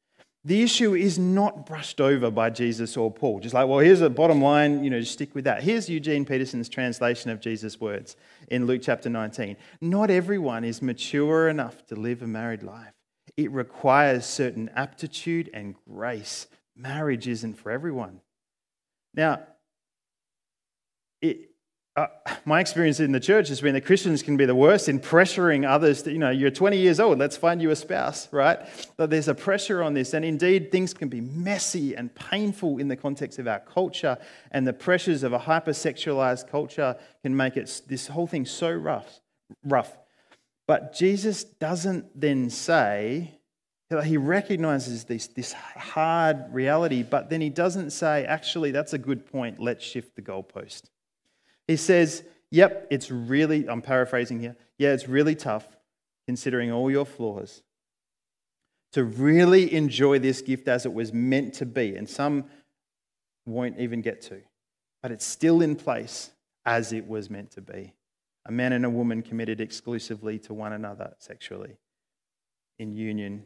The 0.45 0.61
issue 0.61 0.93
is 0.93 1.17
not 1.17 1.65
brushed 1.65 1.99
over 1.99 2.29
by 2.29 2.51
Jesus 2.51 2.95
or 2.95 3.11
Paul. 3.11 3.39
Just 3.39 3.55
like, 3.55 3.67
well, 3.67 3.79
here's 3.79 4.01
the 4.01 4.09
bottom 4.11 4.43
line, 4.43 4.83
you 4.83 4.91
know, 4.91 4.99
just 4.99 5.13
stick 5.13 5.33
with 5.33 5.45
that. 5.45 5.63
Here's 5.63 5.89
Eugene 5.89 6.23
Peterson's 6.23 6.69
translation 6.69 7.31
of 7.31 7.41
Jesus' 7.41 7.81
words 7.81 8.15
in 8.49 8.67
Luke 8.67 8.83
chapter 8.83 9.09
19. 9.09 9.57
Not 9.81 10.11
everyone 10.11 10.63
is 10.63 10.83
mature 10.83 11.49
enough 11.49 11.83
to 11.87 11.95
live 11.95 12.21
a 12.21 12.27
married 12.27 12.61
life. 12.61 12.93
It 13.37 13.49
requires 13.49 14.23
certain 14.23 14.69
aptitude 14.75 15.49
and 15.51 15.73
grace. 15.89 16.45
Marriage 16.75 17.27
isn't 17.27 17.55
for 17.55 17.71
everyone. 17.71 18.21
Now, 19.15 19.41
it, 21.23 21.49
uh, 21.95 22.07
my 22.45 22.59
experience 22.59 22.99
in 22.99 23.11
the 23.11 23.19
church 23.19 23.49
has 23.49 23.61
been 23.61 23.73
that 23.73 23.85
Christians 23.85 24.23
can 24.23 24.37
be 24.37 24.45
the 24.45 24.55
worst 24.55 24.87
in 24.87 24.99
pressuring 24.99 25.67
others. 25.67 26.03
To, 26.03 26.11
you 26.11 26.19
know, 26.19 26.29
you're 26.29 26.51
20 26.51 26.77
years 26.77 26.99
old, 26.99 27.19
let's 27.19 27.35
find 27.35 27.61
you 27.61 27.71
a 27.71 27.75
spouse, 27.75 28.31
right? 28.31 28.59
But 28.95 29.09
there's 29.09 29.27
a 29.27 29.35
pressure 29.35 29.83
on 29.83 29.93
this. 29.93 30.13
And 30.13 30.23
indeed, 30.23 30.71
things 30.71 30.93
can 30.93 31.09
be 31.09 31.19
messy 31.19 31.95
and 31.95 32.13
painful 32.13 32.77
in 32.77 32.87
the 32.87 32.95
context 32.95 33.39
of 33.39 33.47
our 33.47 33.59
culture. 33.59 34.17
And 34.51 34.65
the 34.65 34.73
pressures 34.73 35.23
of 35.23 35.33
a 35.33 35.39
hypersexualized 35.39 36.49
culture 36.49 36.95
can 37.23 37.35
make 37.35 37.57
it, 37.57 37.81
this 37.87 38.07
whole 38.07 38.27
thing 38.27 38.45
so 38.45 38.71
rough. 38.71 39.19
rough. 39.63 39.97
But 40.67 40.93
Jesus 40.93 41.43
doesn't 41.43 42.19
then 42.19 42.49
say, 42.49 43.39
he 44.05 44.17
recognizes 44.17 45.05
this, 45.05 45.25
this 45.27 45.51
hard 45.53 46.45
reality, 46.53 47.01
but 47.01 47.31
then 47.31 47.41
he 47.41 47.49
doesn't 47.49 47.89
say, 47.89 48.23
actually, 48.23 48.69
that's 48.69 48.93
a 48.93 48.99
good 48.99 49.25
point, 49.25 49.59
let's 49.59 49.83
shift 49.83 50.15
the 50.15 50.21
goalpost. 50.21 50.83
He 51.69 51.77
says, 51.77 52.23
Yep, 52.49 52.87
it's 52.89 53.11
really, 53.11 53.69
I'm 53.69 53.83
paraphrasing 53.83 54.39
here. 54.39 54.55
Yeah, 54.79 54.93
it's 54.93 55.07
really 55.07 55.35
tough 55.35 55.67
considering 56.25 56.71
all 56.71 56.89
your 56.89 57.05
flaws 57.05 57.61
to 58.93 59.03
really 59.03 59.71
enjoy 59.75 60.17
this 60.17 60.41
gift 60.41 60.67
as 60.67 60.87
it 60.87 60.93
was 60.93 61.13
meant 61.13 61.53
to 61.55 61.67
be. 61.67 61.95
And 61.95 62.09
some 62.09 62.45
won't 63.45 63.77
even 63.77 64.01
get 64.01 64.19
to, 64.23 64.41
but 65.03 65.11
it's 65.11 65.27
still 65.27 65.61
in 65.61 65.75
place 65.75 66.31
as 66.65 66.91
it 66.91 67.07
was 67.07 67.29
meant 67.29 67.51
to 67.51 67.61
be. 67.61 67.93
A 68.47 68.51
man 68.51 68.73
and 68.73 68.83
a 68.83 68.89
woman 68.89 69.21
committed 69.21 69.61
exclusively 69.61 70.39
to 70.39 70.55
one 70.55 70.73
another 70.73 71.13
sexually 71.19 71.77
in 72.79 72.95
union. 72.95 73.43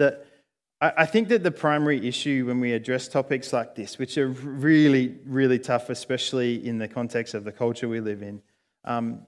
That 0.00 0.26
I 0.78 1.06
think 1.06 1.28
that 1.28 1.42
the 1.42 1.50
primary 1.50 2.06
issue 2.06 2.44
when 2.46 2.60
we 2.60 2.74
address 2.74 3.08
topics 3.08 3.50
like 3.50 3.74
this, 3.74 3.98
which 3.98 4.18
are 4.18 4.28
really, 4.28 5.16
really 5.24 5.58
tough, 5.58 5.88
especially 5.88 6.66
in 6.66 6.76
the 6.76 6.86
context 6.86 7.32
of 7.32 7.44
the 7.44 7.52
culture 7.52 7.88
we 7.88 8.00
live 8.00 8.20
in, 8.20 8.42
um, 8.84 9.26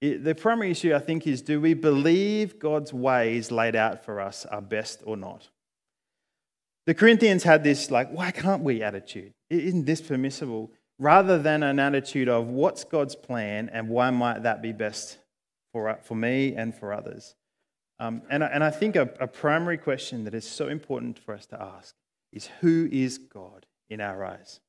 it, 0.00 0.24
the 0.24 0.34
primary 0.34 0.72
issue 0.72 0.94
I 0.94 0.98
think 0.98 1.28
is 1.28 1.42
do 1.42 1.60
we 1.60 1.74
believe 1.74 2.58
God's 2.58 2.92
ways 2.92 3.52
laid 3.52 3.76
out 3.76 4.04
for 4.04 4.20
us 4.20 4.44
are 4.46 4.60
best 4.60 5.02
or 5.06 5.16
not? 5.16 5.48
The 6.86 6.94
Corinthians 6.94 7.44
had 7.44 7.62
this, 7.62 7.90
like, 7.90 8.10
why 8.10 8.32
can't 8.32 8.64
we 8.64 8.82
attitude? 8.82 9.32
Isn't 9.48 9.84
this 9.84 10.02
permissible? 10.02 10.72
Rather 10.98 11.38
than 11.38 11.62
an 11.62 11.78
attitude 11.78 12.28
of 12.28 12.48
what's 12.48 12.82
God's 12.82 13.14
plan 13.14 13.70
and 13.72 13.88
why 13.88 14.10
might 14.10 14.42
that 14.42 14.60
be 14.60 14.72
best 14.72 15.18
for, 15.72 16.00
for 16.02 16.16
me 16.16 16.54
and 16.56 16.74
for 16.74 16.92
others? 16.92 17.36
Um, 17.98 18.22
and, 18.28 18.42
I, 18.42 18.48
and 18.48 18.64
I 18.64 18.70
think 18.70 18.96
a, 18.96 19.08
a 19.20 19.26
primary 19.26 19.78
question 19.78 20.24
that 20.24 20.34
is 20.34 20.44
so 20.44 20.68
important 20.68 21.18
for 21.18 21.34
us 21.34 21.46
to 21.46 21.60
ask 21.60 21.94
is 22.32 22.48
who 22.60 22.88
is 22.90 23.18
God 23.18 23.66
in 23.88 24.00
our 24.00 24.24
eyes? 24.24 24.60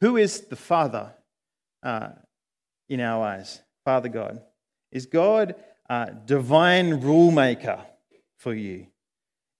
Who 0.00 0.16
is 0.16 0.40
the 0.42 0.56
Father 0.56 1.12
uh, 1.82 2.10
in 2.88 3.00
our 3.00 3.24
eyes? 3.24 3.60
Father 3.84 4.08
God. 4.08 4.40
Is 4.90 5.06
God 5.06 5.54
a 5.88 6.12
divine 6.24 7.00
rule 7.00 7.30
maker 7.30 7.80
for 8.36 8.54
you? 8.54 8.86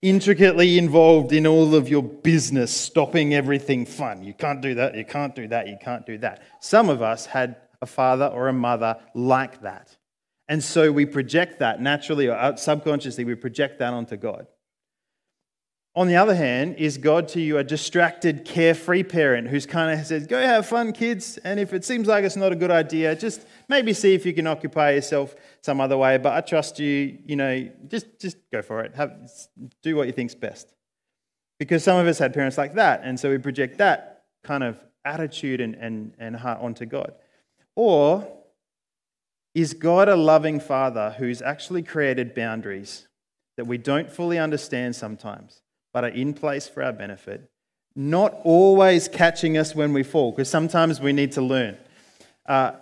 Intricately 0.01 0.79
involved 0.79 1.31
in 1.31 1.45
all 1.45 1.75
of 1.75 1.87
your 1.87 2.01
business, 2.01 2.75
stopping 2.75 3.35
everything 3.35 3.85
fun. 3.85 4.23
You 4.23 4.33
can't 4.33 4.61
do 4.61 4.73
that, 4.75 4.95
you 4.95 5.05
can't 5.05 5.35
do 5.35 5.47
that, 5.49 5.67
you 5.67 5.77
can't 5.79 6.05
do 6.07 6.17
that. 6.19 6.41
Some 6.59 6.89
of 6.89 7.03
us 7.03 7.27
had 7.27 7.57
a 7.83 7.85
father 7.85 8.25
or 8.25 8.47
a 8.47 8.53
mother 8.53 8.97
like 9.13 9.61
that. 9.61 9.95
And 10.51 10.61
so 10.61 10.91
we 10.91 11.05
project 11.05 11.59
that 11.59 11.81
naturally 11.81 12.27
or 12.27 12.57
subconsciously, 12.57 13.23
we 13.23 13.35
project 13.35 13.79
that 13.79 13.93
onto 13.93 14.17
God. 14.17 14.47
On 15.95 16.09
the 16.09 16.17
other 16.17 16.35
hand, 16.35 16.75
is 16.75 16.97
God 16.97 17.29
to 17.29 17.39
you 17.39 17.57
a 17.57 17.63
distracted, 17.63 18.43
carefree 18.43 19.03
parent 19.03 19.47
who's 19.47 19.65
kind 19.65 19.97
of 19.97 20.05
says, 20.05 20.27
Go 20.27 20.41
have 20.41 20.65
fun, 20.65 20.91
kids, 20.91 21.37
and 21.37 21.57
if 21.57 21.71
it 21.71 21.85
seems 21.85 22.05
like 22.05 22.25
it's 22.25 22.35
not 22.35 22.51
a 22.51 22.57
good 22.57 22.69
idea, 22.69 23.15
just 23.15 23.45
maybe 23.69 23.93
see 23.93 24.13
if 24.13 24.25
you 24.25 24.33
can 24.33 24.45
occupy 24.45 24.91
yourself 24.91 25.35
some 25.61 25.79
other 25.79 25.97
way, 25.97 26.17
but 26.17 26.33
I 26.33 26.41
trust 26.41 26.79
you, 26.79 27.17
you 27.25 27.37
know, 27.37 27.69
just, 27.87 28.19
just 28.19 28.35
go 28.51 28.61
for 28.61 28.81
it. 28.81 28.93
Have, 28.95 29.31
do 29.81 29.95
what 29.95 30.07
you 30.07 30.11
think's 30.11 30.35
best. 30.35 30.73
Because 31.59 31.81
some 31.81 31.97
of 31.97 32.07
us 32.07 32.19
had 32.19 32.33
parents 32.33 32.57
like 32.57 32.73
that, 32.73 33.03
and 33.05 33.17
so 33.17 33.29
we 33.29 33.37
project 33.37 33.77
that 33.77 34.25
kind 34.43 34.65
of 34.65 34.77
attitude 35.05 35.61
and, 35.61 35.75
and, 35.75 36.13
and 36.19 36.35
heart 36.35 36.59
onto 36.59 36.85
God. 36.85 37.13
Or 37.77 38.40
is 39.53 39.73
God 39.73 40.07
a 40.07 40.15
loving 40.15 40.59
Father 40.59 41.15
who's 41.17 41.41
actually 41.41 41.83
created 41.83 42.33
boundaries 42.33 43.07
that 43.57 43.65
we 43.65 43.77
don't 43.77 44.09
fully 44.09 44.39
understand 44.39 44.95
sometimes, 44.95 45.61
but 45.93 46.03
are 46.03 46.09
in 46.09 46.33
place 46.33 46.67
for 46.67 46.83
our 46.83 46.93
benefit? 46.93 47.49
Not 47.95 48.39
always 48.43 49.09
catching 49.09 49.57
us 49.57 49.75
when 49.75 49.91
we 49.91 50.03
fall, 50.03 50.31
because 50.31 50.49
sometimes 50.49 51.01
we 51.01 51.11
need 51.11 51.33
to 51.33 51.41
learn, 51.41 51.77
uh, 52.45 52.73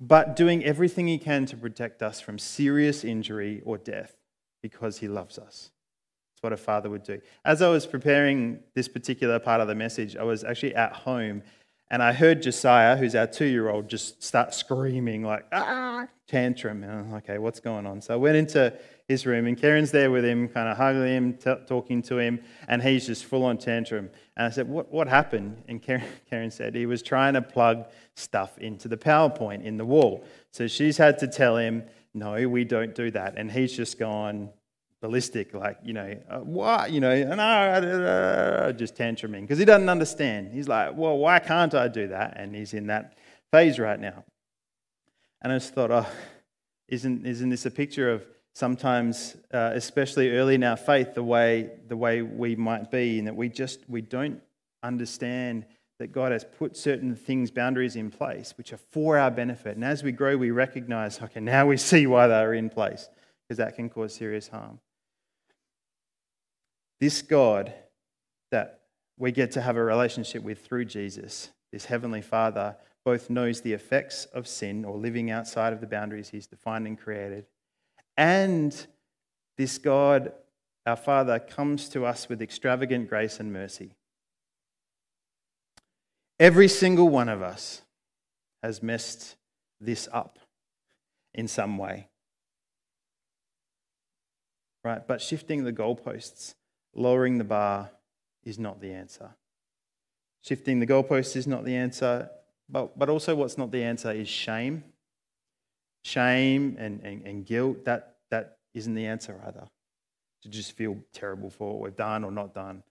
but 0.00 0.34
doing 0.34 0.64
everything 0.64 1.06
He 1.06 1.18
can 1.18 1.44
to 1.46 1.56
protect 1.56 2.02
us 2.02 2.20
from 2.20 2.38
serious 2.38 3.04
injury 3.04 3.60
or 3.66 3.76
death 3.76 4.16
because 4.62 4.98
He 4.98 5.08
loves 5.08 5.38
us. 5.38 5.70
That's 6.32 6.42
what 6.42 6.52
a 6.54 6.56
father 6.56 6.88
would 6.88 7.02
do. 7.02 7.20
As 7.44 7.60
I 7.60 7.68
was 7.68 7.86
preparing 7.86 8.60
this 8.74 8.88
particular 8.88 9.38
part 9.38 9.60
of 9.60 9.68
the 9.68 9.74
message, 9.74 10.16
I 10.16 10.22
was 10.22 10.42
actually 10.42 10.74
at 10.74 10.92
home 10.92 11.42
And 11.90 12.02
I 12.02 12.12
heard 12.12 12.42
Josiah, 12.42 12.96
who's 12.96 13.14
our 13.14 13.26
two 13.26 13.44
year 13.44 13.68
old, 13.68 13.88
just 13.88 14.22
start 14.22 14.54
screaming, 14.54 15.22
like, 15.22 15.46
ah, 15.52 16.06
tantrum. 16.26 16.82
And 16.82 16.90
I'm 16.92 17.12
like, 17.12 17.24
okay, 17.24 17.38
what's 17.38 17.60
going 17.60 17.86
on? 17.86 18.00
So 18.00 18.14
I 18.14 18.16
went 18.16 18.36
into 18.36 18.72
his 19.06 19.26
room, 19.26 19.46
and 19.46 19.56
Karen's 19.56 19.90
there 19.90 20.10
with 20.10 20.24
him, 20.24 20.48
kind 20.48 20.68
of 20.68 20.76
hugging 20.76 21.06
him, 21.06 21.34
t- 21.34 21.54
talking 21.66 22.00
to 22.02 22.18
him, 22.18 22.40
and 22.68 22.82
he's 22.82 23.06
just 23.06 23.26
full 23.26 23.44
on 23.44 23.58
tantrum. 23.58 24.10
And 24.36 24.46
I 24.46 24.50
said, 24.50 24.66
what, 24.68 24.90
what 24.90 25.08
happened? 25.08 25.62
And 25.68 25.82
Karen, 25.82 26.04
Karen 26.30 26.50
said 26.50 26.74
he 26.74 26.86
was 26.86 27.02
trying 27.02 27.34
to 27.34 27.42
plug 27.42 27.84
stuff 28.14 28.56
into 28.58 28.88
the 28.88 28.96
PowerPoint 28.96 29.62
in 29.62 29.76
the 29.76 29.84
wall. 29.84 30.24
So 30.52 30.66
she's 30.66 30.96
had 30.96 31.18
to 31.18 31.28
tell 31.28 31.56
him, 31.58 31.84
no, 32.14 32.48
we 32.48 32.64
don't 32.64 32.94
do 32.94 33.10
that. 33.10 33.34
And 33.36 33.50
he's 33.50 33.76
just 33.76 33.98
gone 33.98 34.50
ballistic, 35.04 35.52
like, 35.52 35.76
you 35.84 35.92
know, 35.92 36.16
uh, 36.30 36.38
what, 36.38 36.90
you 36.90 36.98
know, 36.98 37.14
no, 37.34 38.72
just 38.74 38.96
tantruming 38.96 39.42
because 39.42 39.58
he 39.58 39.66
doesn't 39.66 39.90
understand. 39.90 40.50
He's 40.50 40.66
like, 40.66 40.96
well, 40.96 41.18
why 41.18 41.40
can't 41.40 41.74
I 41.74 41.88
do 41.88 42.08
that? 42.08 42.38
And 42.38 42.54
he's 42.56 42.72
in 42.72 42.86
that 42.86 43.18
phase 43.52 43.78
right 43.78 44.00
now. 44.00 44.24
And 45.42 45.52
I 45.52 45.56
just 45.56 45.74
thought, 45.74 45.90
oh, 45.90 46.06
isn't, 46.88 47.26
isn't 47.26 47.50
this 47.50 47.66
a 47.66 47.70
picture 47.70 48.10
of 48.10 48.24
sometimes, 48.54 49.36
uh, 49.52 49.72
especially 49.74 50.30
early 50.38 50.54
in 50.54 50.64
our 50.64 50.78
faith, 50.78 51.12
the 51.12 51.22
way, 51.22 51.72
the 51.86 51.98
way 51.98 52.22
we 52.22 52.56
might 52.56 52.90
be, 52.90 53.18
in 53.18 53.26
that 53.26 53.36
we 53.36 53.50
just 53.50 53.80
we 53.86 54.00
don't 54.00 54.40
understand 54.82 55.66
that 55.98 56.12
God 56.12 56.32
has 56.32 56.46
put 56.46 56.78
certain 56.78 57.14
things, 57.14 57.50
boundaries 57.50 57.94
in 57.94 58.10
place, 58.10 58.54
which 58.56 58.72
are 58.72 58.78
for 58.78 59.18
our 59.18 59.30
benefit. 59.30 59.76
And 59.76 59.84
as 59.84 60.02
we 60.02 60.12
grow, 60.12 60.38
we 60.38 60.50
recognize, 60.50 61.20
okay, 61.20 61.40
now 61.40 61.66
we 61.66 61.76
see 61.76 62.06
why 62.06 62.26
they're 62.26 62.54
in 62.54 62.70
place, 62.70 63.10
because 63.42 63.58
that 63.58 63.76
can 63.76 63.90
cause 63.90 64.14
serious 64.14 64.48
harm. 64.48 64.80
This 67.00 67.22
God 67.22 67.72
that 68.50 68.80
we 69.18 69.32
get 69.32 69.52
to 69.52 69.60
have 69.60 69.76
a 69.76 69.84
relationship 69.84 70.42
with 70.42 70.64
through 70.64 70.86
Jesus, 70.86 71.50
this 71.72 71.86
Heavenly 71.86 72.22
Father, 72.22 72.76
both 73.04 73.28
knows 73.30 73.60
the 73.60 73.72
effects 73.72 74.24
of 74.26 74.48
sin 74.48 74.84
or 74.84 74.96
living 74.96 75.30
outside 75.30 75.72
of 75.72 75.80
the 75.80 75.86
boundaries 75.86 76.30
He's 76.30 76.46
defined 76.46 76.86
and 76.86 76.98
created, 76.98 77.46
and 78.16 78.86
this 79.56 79.78
God, 79.78 80.32
our 80.86 80.96
Father, 80.96 81.38
comes 81.38 81.88
to 81.90 82.04
us 82.04 82.28
with 82.28 82.42
extravagant 82.42 83.08
grace 83.08 83.40
and 83.40 83.52
mercy. 83.52 83.94
Every 86.40 86.68
single 86.68 87.08
one 87.08 87.28
of 87.28 87.42
us 87.42 87.82
has 88.62 88.82
messed 88.82 89.36
this 89.80 90.08
up 90.12 90.38
in 91.34 91.46
some 91.46 91.78
way. 91.78 92.08
Right? 94.82 95.06
But 95.06 95.22
shifting 95.22 95.64
the 95.64 95.72
goalposts, 95.72 96.54
lowering 96.94 97.38
the 97.38 97.44
bar 97.44 97.90
is 98.44 98.58
not 98.58 98.80
the 98.80 98.92
answer. 98.92 99.30
Shifting 100.42 100.80
the 100.80 100.86
goalposts 100.86 101.36
is 101.36 101.46
not 101.46 101.64
the 101.64 101.74
answer, 101.74 102.30
but, 102.68 102.98
but 102.98 103.08
also 103.08 103.34
what's 103.34 103.56
not 103.56 103.70
the 103.70 103.82
answer 103.82 104.12
is 104.12 104.28
shame 104.28 104.84
shame 106.04 106.76
and, 106.78 107.00
and, 107.02 107.26
and 107.26 107.44
guilt, 107.44 107.84
that, 107.86 108.16
that 108.30 108.58
isn't 108.74 108.94
the 108.94 109.06
answer 109.06 109.40
either. 109.46 109.66
To 110.42 110.48
just 110.48 110.72
feel 110.72 110.98
terrible 111.12 111.50
for 111.50 111.72
what 111.72 111.80
we've 111.80 111.96
done 111.96 112.22
or 112.22 112.30
not 112.30 112.54
done. 112.54 112.82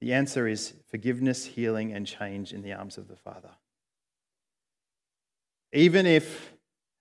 The 0.00 0.12
answer 0.12 0.46
is 0.46 0.74
forgiveness, 0.90 1.44
healing, 1.44 1.92
and 1.92 2.06
change 2.06 2.52
in 2.52 2.62
the 2.62 2.74
arms 2.74 2.98
of 2.98 3.08
the 3.08 3.16
Father. 3.16 3.50
Even 5.72 6.06
if 6.06 6.52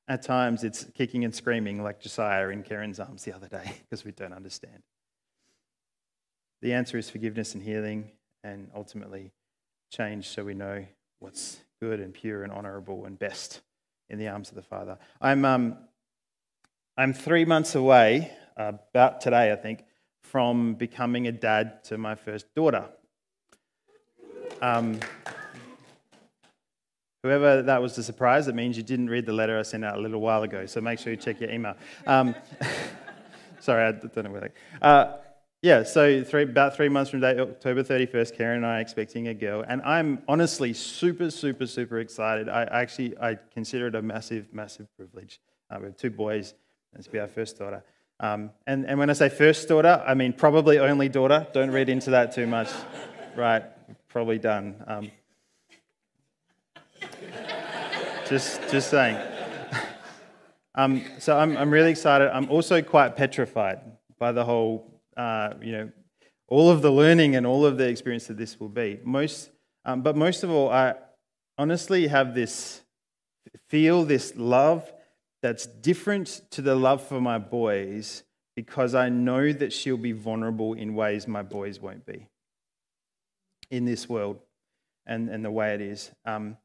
at 0.08 0.24
times 0.24 0.63
it's 0.63 0.86
kicking 0.96 1.26
and 1.26 1.36
screaming 1.36 1.84
like 1.84 2.00
Josiah 2.00 2.48
in 2.50 2.63
Karen's 2.63 3.00
arms 3.00 3.26
the 3.26 3.36
other 3.36 3.48
day 3.48 3.74
because 3.82 4.06
we 4.06 4.12
don't 4.12 4.34
understand. 4.34 4.82
The 6.62 6.74
answer 6.74 6.98
is 6.98 7.10
forgiveness 7.10 7.54
and 7.54 7.63
healing, 7.63 8.12
and 8.43 8.70
ultimately 8.76 9.32
change 9.91 10.28
so 10.28 10.43
we 10.43 10.54
know 10.54 10.86
what's 11.20 11.60
good 11.82 12.00
and 12.00 12.13
pure 12.13 12.43
and 12.43 12.52
honorable 12.52 13.06
and 13.06 13.17
best 13.17 13.62
in 14.10 14.17
the 14.17 14.28
arms 14.28 14.50
of 14.50 14.56
the 14.56 14.63
Father. 14.63 14.98
I'm, 15.22 15.46
um, 15.46 15.78
I'm 16.98 17.13
three 17.13 17.46
months 17.46 17.76
away, 17.76 18.32
uh, 18.58 18.74
about 18.89 19.22
today, 19.22 19.52
I 19.52 19.56
think, 19.56 19.84
from 20.24 20.74
becoming 20.74 21.28
a 21.28 21.32
dad 21.32 21.84
to 21.86 21.98
my 21.98 22.15
first 22.15 22.54
daughter. 22.56 22.86
Um, 24.62 25.00
whoever 27.22 27.62
that 27.62 27.82
was 27.82 27.98
a 28.00 28.04
surprise, 28.04 28.48
that 28.48 28.56
means 28.56 28.78
you 28.78 28.84
didn't 28.84 29.10
read 29.10 29.26
the 29.28 29.34
letter 29.34 29.60
I 29.60 29.62
sent 29.62 29.86
out 29.86 29.98
a 29.98 30.02
little 30.02 30.22
while 30.22 30.41
ago, 30.41 30.65
so 30.65 30.82
make 30.82 30.98
sure 30.98 31.12
you 31.13 31.17
check 31.17 31.39
your 31.39 31.52
email. 31.52 31.76
Um, 32.08 32.34
sorry, 33.60 33.86
I 33.86 33.91
don't 33.91 34.24
know 34.24 34.32
where 34.32 34.41
they. 34.41 34.50
Uh, 34.82 35.17
yeah, 35.63 35.84
so 35.84 36.24
three, 36.24 36.43
about 36.43 36.76
three 36.76 36.88
months 36.88 37.10
from 37.10 37.22
today, 37.22 37.39
October 37.39 37.84
31st, 37.84 38.38
Karen 38.38 38.58
and 38.58 38.65
I 38.65 38.78
are 38.78 38.80
expecting 38.80 39.28
a 39.28 39.34
girl. 39.34 39.65
And 39.67 39.82
I'm 39.82 40.22
honestly 40.28 40.72
super, 40.72 41.32
super, 41.32 41.65
super 41.65 42.00
excited. 42.00 42.48
I 42.48 42.63
actually 42.65 43.17
I 43.20 43.39
consider 43.54 43.88
it 43.88 43.96
a 43.96 44.02
massive, 44.02 44.54
massive 44.54 44.88
privilege. 44.96 45.39
Uh, 45.72 45.78
we 45.80 45.86
have 45.88 45.98
two 45.98 46.12
boys, 46.12 46.54
and 46.93 47.04
to 47.04 47.10
be 47.10 47.20
our 47.20 47.28
first 47.28 47.58
daughter. 47.58 47.84
Um, 48.20 48.52
and, 48.67 48.86
and 48.86 49.00
when 49.00 49.10
I 49.10 49.13
say 49.13 49.30
first 49.30 49.67
daughter, 49.67 50.04
I 50.06 50.13
mean 50.13 50.32
probably 50.32 50.78
only 50.78 51.10
daughter. 51.10 51.48
Don't 51.54 51.72
read 51.72 51.89
into 51.89 52.12
that 52.12 52.36
too 52.36 52.46
much. 52.46 52.70
right, 53.36 53.63
probably 54.10 54.38
done. 54.38 54.76
Um, 54.86 55.12
just, 58.30 58.62
just 58.70 58.91
saying. 58.91 59.17
um, 60.76 61.04
so 61.17 61.38
I'm, 61.38 61.58
I'm 61.58 61.72
really 61.72 61.91
excited. 61.91 62.30
I'm 62.30 62.50
also 62.52 62.84
quite 62.84 63.15
petrified 63.15 63.80
by 64.20 64.32
the 64.32 64.46
whole 64.46 64.96
uh, 65.17 65.56
you 65.62 65.71
know, 65.71 65.89
all 66.47 66.69
of 66.69 66.82
the 66.82 66.91
learning 66.91 67.36
and 67.36 67.45
all 67.45 67.65
of 67.65 67.77
the 67.77 67.88
experience 67.88 68.27
that 68.27 68.38
this 68.38 68.60
will 68.60 68.69
be. 68.69 68.99
Most, 69.03 69.49
um, 69.84 70.01
but 70.01 70.15
most 70.15 70.43
of 70.43 70.49
all, 70.49 70.69
I 70.69 70.95
honestly 71.58 72.08
have 72.08 72.34
this 72.34 72.82
feel 73.67 74.06
this 74.06 74.36
love 74.36 74.91
that's 75.41 75.65
different 75.65 76.41
to 76.51 76.62
the 76.62 76.75
love 76.75 77.06
for 77.06 77.19
my 77.19 77.38
boys 77.38 78.23
because 78.56 78.95
I 78.95 79.10
know 79.10 79.51
that 79.51 79.73
she'll 79.73 79.97
be 79.97 80.13
vulnerable 80.13 80.73
in 80.73 80.95
ways 80.95 81.27
my 81.27 81.43
boys 81.43 81.80
won't 81.80 82.06
be 82.06 82.27
in 83.69 83.86
this 83.86 84.08
world 84.08 84.39
and, 85.06 85.30
and 85.30 85.43
the 85.43 85.51
way 85.51 85.73
it 85.73 85.82
is. 85.82 86.12
Um, 86.25 86.58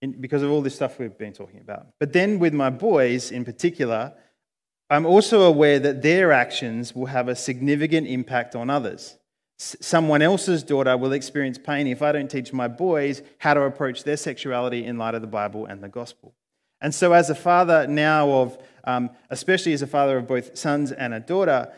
in, 0.00 0.12
because 0.12 0.42
of 0.42 0.50
all 0.50 0.62
this 0.62 0.74
stuff 0.74 0.98
we've 0.98 1.18
been 1.18 1.32
talking 1.32 1.60
about. 1.60 1.88
But 1.98 2.12
then 2.12 2.38
with 2.38 2.54
my 2.54 2.70
boys 2.70 3.30
in 3.30 3.44
particular, 3.44 4.14
I'm 4.90 5.04
also 5.04 5.42
aware 5.42 5.78
that 5.80 6.02
their 6.02 6.32
actions 6.32 6.94
will 6.94 7.06
have 7.06 7.28
a 7.28 7.36
significant 7.36 8.06
impact 8.06 8.54
on 8.54 8.70
others. 8.70 9.16
someone 9.60 10.22
else's 10.22 10.62
daughter 10.62 10.96
will 10.96 11.12
experience 11.12 11.58
pain 11.58 11.88
if 11.88 12.00
I 12.00 12.12
don't 12.12 12.30
teach 12.30 12.52
my 12.52 12.68
boys 12.68 13.22
how 13.38 13.54
to 13.54 13.62
approach 13.62 14.04
their 14.04 14.16
sexuality 14.16 14.84
in 14.84 14.98
light 14.98 15.16
of 15.16 15.20
the 15.20 15.26
Bible 15.26 15.66
and 15.66 15.82
the 15.82 15.88
gospel. 15.88 16.32
And 16.80 16.94
so, 16.94 17.12
as 17.12 17.28
a 17.28 17.34
father 17.34 17.88
now 17.88 18.30
of, 18.30 18.58
um, 18.84 19.10
especially 19.30 19.72
as 19.72 19.82
a 19.82 19.88
father 19.88 20.16
of 20.16 20.28
both 20.28 20.56
sons 20.56 20.92
and 20.92 21.12
a 21.12 21.18
daughter, 21.18 21.72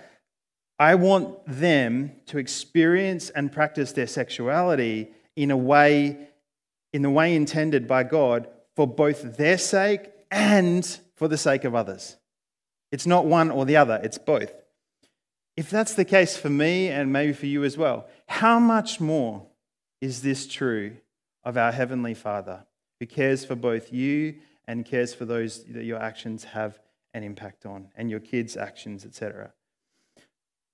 I 0.78 0.94
want 0.94 1.38
them 1.46 2.12
to 2.26 2.36
experience 2.36 3.30
and 3.30 3.50
practice 3.50 3.92
their 3.92 4.06
sexuality 4.06 5.08
in 5.34 5.50
a 5.50 5.56
way, 5.56 6.28
in 6.92 7.00
the 7.00 7.10
way 7.10 7.34
intended 7.34 7.88
by 7.88 8.02
God 8.02 8.46
for 8.76 8.86
both 8.86 9.38
their 9.38 9.56
sake 9.56 10.10
and 10.30 10.84
for 11.16 11.28
the 11.28 11.38
sake 11.38 11.64
of 11.64 11.74
others. 11.74 12.16
It's 12.92 13.06
not 13.06 13.26
one 13.26 13.50
or 13.50 13.64
the 13.64 13.76
other, 13.76 14.00
it's 14.02 14.18
both. 14.18 14.52
If 15.56 15.70
that's 15.70 15.94
the 15.94 16.04
case 16.04 16.36
for 16.36 16.50
me 16.50 16.88
and 16.88 17.12
maybe 17.12 17.32
for 17.32 17.46
you 17.46 17.64
as 17.64 17.76
well, 17.76 18.06
how 18.26 18.58
much 18.58 19.00
more 19.00 19.46
is 20.00 20.22
this 20.22 20.46
true 20.46 20.96
of 21.44 21.56
our 21.56 21.72
Heavenly 21.72 22.14
Father 22.14 22.64
who 22.98 23.06
cares 23.06 23.44
for 23.44 23.54
both 23.54 23.92
you 23.92 24.36
and 24.66 24.84
cares 24.84 25.14
for 25.14 25.24
those 25.24 25.64
that 25.64 25.84
your 25.84 26.00
actions 26.00 26.44
have 26.44 26.78
an 27.14 27.22
impact 27.24 27.66
on 27.66 27.88
and 27.96 28.10
your 28.10 28.20
kids' 28.20 28.56
actions, 28.56 29.04
etc. 29.04 29.52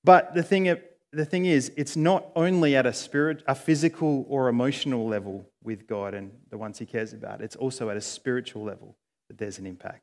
But 0.04 0.34
the 0.34 0.42
thing, 0.42 0.76
the 1.12 1.24
thing 1.24 1.46
is, 1.46 1.72
it's 1.76 1.96
not 1.96 2.26
only 2.36 2.76
at 2.76 2.86
a 2.86 2.92
spirit, 2.92 3.42
a 3.46 3.54
physical 3.54 4.26
or 4.28 4.48
emotional 4.48 5.08
level 5.08 5.48
with 5.62 5.86
God 5.86 6.14
and 6.14 6.30
the 6.50 6.58
ones 6.58 6.78
He 6.78 6.86
cares 6.86 7.12
about, 7.12 7.40
it's 7.40 7.56
also 7.56 7.90
at 7.90 7.96
a 7.96 8.00
spiritual 8.00 8.64
level 8.64 8.96
that 9.28 9.38
there's 9.38 9.58
an 9.58 9.66
impact. 9.66 10.02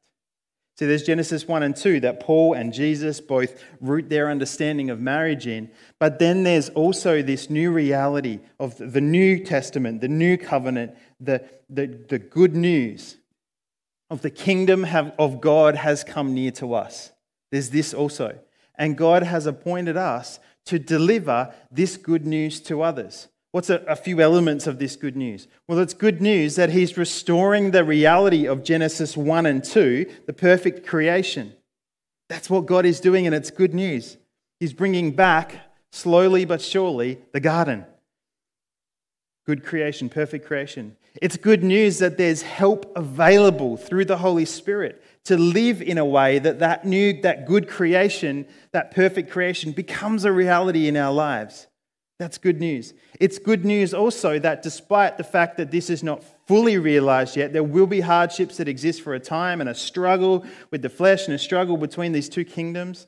See, 0.75 0.87
there's 0.87 1.03
Genesis 1.03 1.47
1 1.47 1.61
and 1.61 1.75
2 1.75 1.99
that 1.99 2.19
Paul 2.19 2.53
and 2.53 2.73
Jesus 2.73 3.21
both 3.21 3.63
root 3.79 4.09
their 4.09 4.31
understanding 4.31 4.89
of 4.89 4.99
marriage 4.99 5.45
in. 5.45 5.69
But 5.99 6.17
then 6.17 6.43
there's 6.43 6.69
also 6.69 7.21
this 7.21 7.49
new 7.49 7.71
reality 7.71 8.39
of 8.59 8.77
the 8.77 9.01
New 9.01 9.43
Testament, 9.43 10.01
the 10.01 10.07
new 10.07 10.35
covenant, 10.35 10.95
the, 11.19 11.47
the, 11.69 11.87
the 12.09 12.17
good 12.17 12.55
news 12.55 13.17
of 14.09 14.21
the 14.21 14.31
kingdom 14.31 14.83
have, 14.83 15.13
of 15.19 15.41
God 15.41 15.75
has 15.75 16.03
come 16.03 16.33
near 16.33 16.51
to 16.51 16.73
us. 16.73 17.11
There's 17.51 17.69
this 17.69 17.93
also. 17.93 18.39
And 18.75 18.97
God 18.97 19.21
has 19.21 19.45
appointed 19.45 19.95
us 19.95 20.39
to 20.65 20.79
deliver 20.79 21.53
this 21.69 21.97
good 21.97 22.25
news 22.25 22.59
to 22.61 22.81
others. 22.81 23.27
What's 23.53 23.69
a, 23.69 23.75
a, 23.87 23.95
few 23.95 24.19
elements 24.19 24.65
of 24.65 24.79
this 24.79 24.95
good 24.95 25.15
news? 25.15 25.47
Well, 25.67 25.77
it's 25.77 25.93
good 25.93 26.23
news 26.23 26.55
that 26.55 26.71
he's 26.71 26.97
restoring 26.97 27.69
the 27.69 27.83
reality 27.83 28.47
of 28.47 28.63
Genesis 28.63 29.15
1 29.15 29.45
and 29.45 29.63
2, 29.63 30.07
the 30.25 30.33
perfect 30.33 30.87
creation. 30.87 31.53
That's 32.29 32.49
what 32.49 32.65
God 32.65 32.83
is 32.83 32.99
doing, 32.99 33.27
and 33.27 33.35
it's 33.35 33.51
good 33.51 33.75
news. 33.75 34.17
He's 34.59 34.73
bringing 34.73 35.11
back, 35.11 35.57
slowly 35.91 36.45
but 36.45 36.63
surely, 36.63 37.19
the 37.31 37.39
garden. 37.39 37.85
good 39.45 39.63
creation, 39.63 40.09
perfect 40.09 40.47
creation. 40.47 40.97
It's 41.21 41.37
good 41.37 41.63
news 41.63 41.99
that 41.99 42.17
there's 42.17 42.41
help 42.41 42.91
available 42.95 43.77
through 43.77 44.05
the 44.05 44.17
Holy 44.17 44.45
Spirit 44.45 45.03
to 45.25 45.37
live 45.37 45.79
in 45.79 45.99
a 45.99 46.05
way 46.05 46.39
that 46.39 46.57
that 46.57 46.85
new, 46.85 47.21
that 47.21 47.45
good 47.45 47.69
creation, 47.69 48.47
that 48.71 48.89
perfect 48.89 49.29
creation 49.29 49.73
becomes 49.73 50.25
a 50.25 50.31
reality 50.31 50.87
in 50.87 50.97
our 50.97 51.13
lives. 51.13 51.67
That's 52.23 52.37
good 52.37 52.61
news. 52.61 52.93
It's 53.19 53.37
good 53.37 53.65
news 53.65 53.93
also 53.93 54.39
that 54.39 54.63
despite 54.63 55.17
the 55.17 55.25
fact 55.25 55.57
that 55.57 55.71
this 55.71 55.89
is 55.89 56.03
not 56.03 56.23
fully 56.47 56.77
realized 56.77 57.35
yet, 57.35 57.51
there 57.51 57.65
will 57.65 57.85
be 57.85 57.99
hardships 57.99 58.55
that 58.55 58.69
exist 58.69 59.01
for 59.01 59.13
a 59.13 59.19
time 59.19 59.59
and 59.59 59.69
a 59.69 59.75
struggle 59.75 60.45
with 60.71 60.81
the 60.81 60.89
flesh 60.89 61.25
and 61.25 61.35
a 61.35 61.37
struggle 61.37 61.75
between 61.75 62.13
these 62.13 62.29
two 62.29 62.45
kingdoms. 62.45 63.07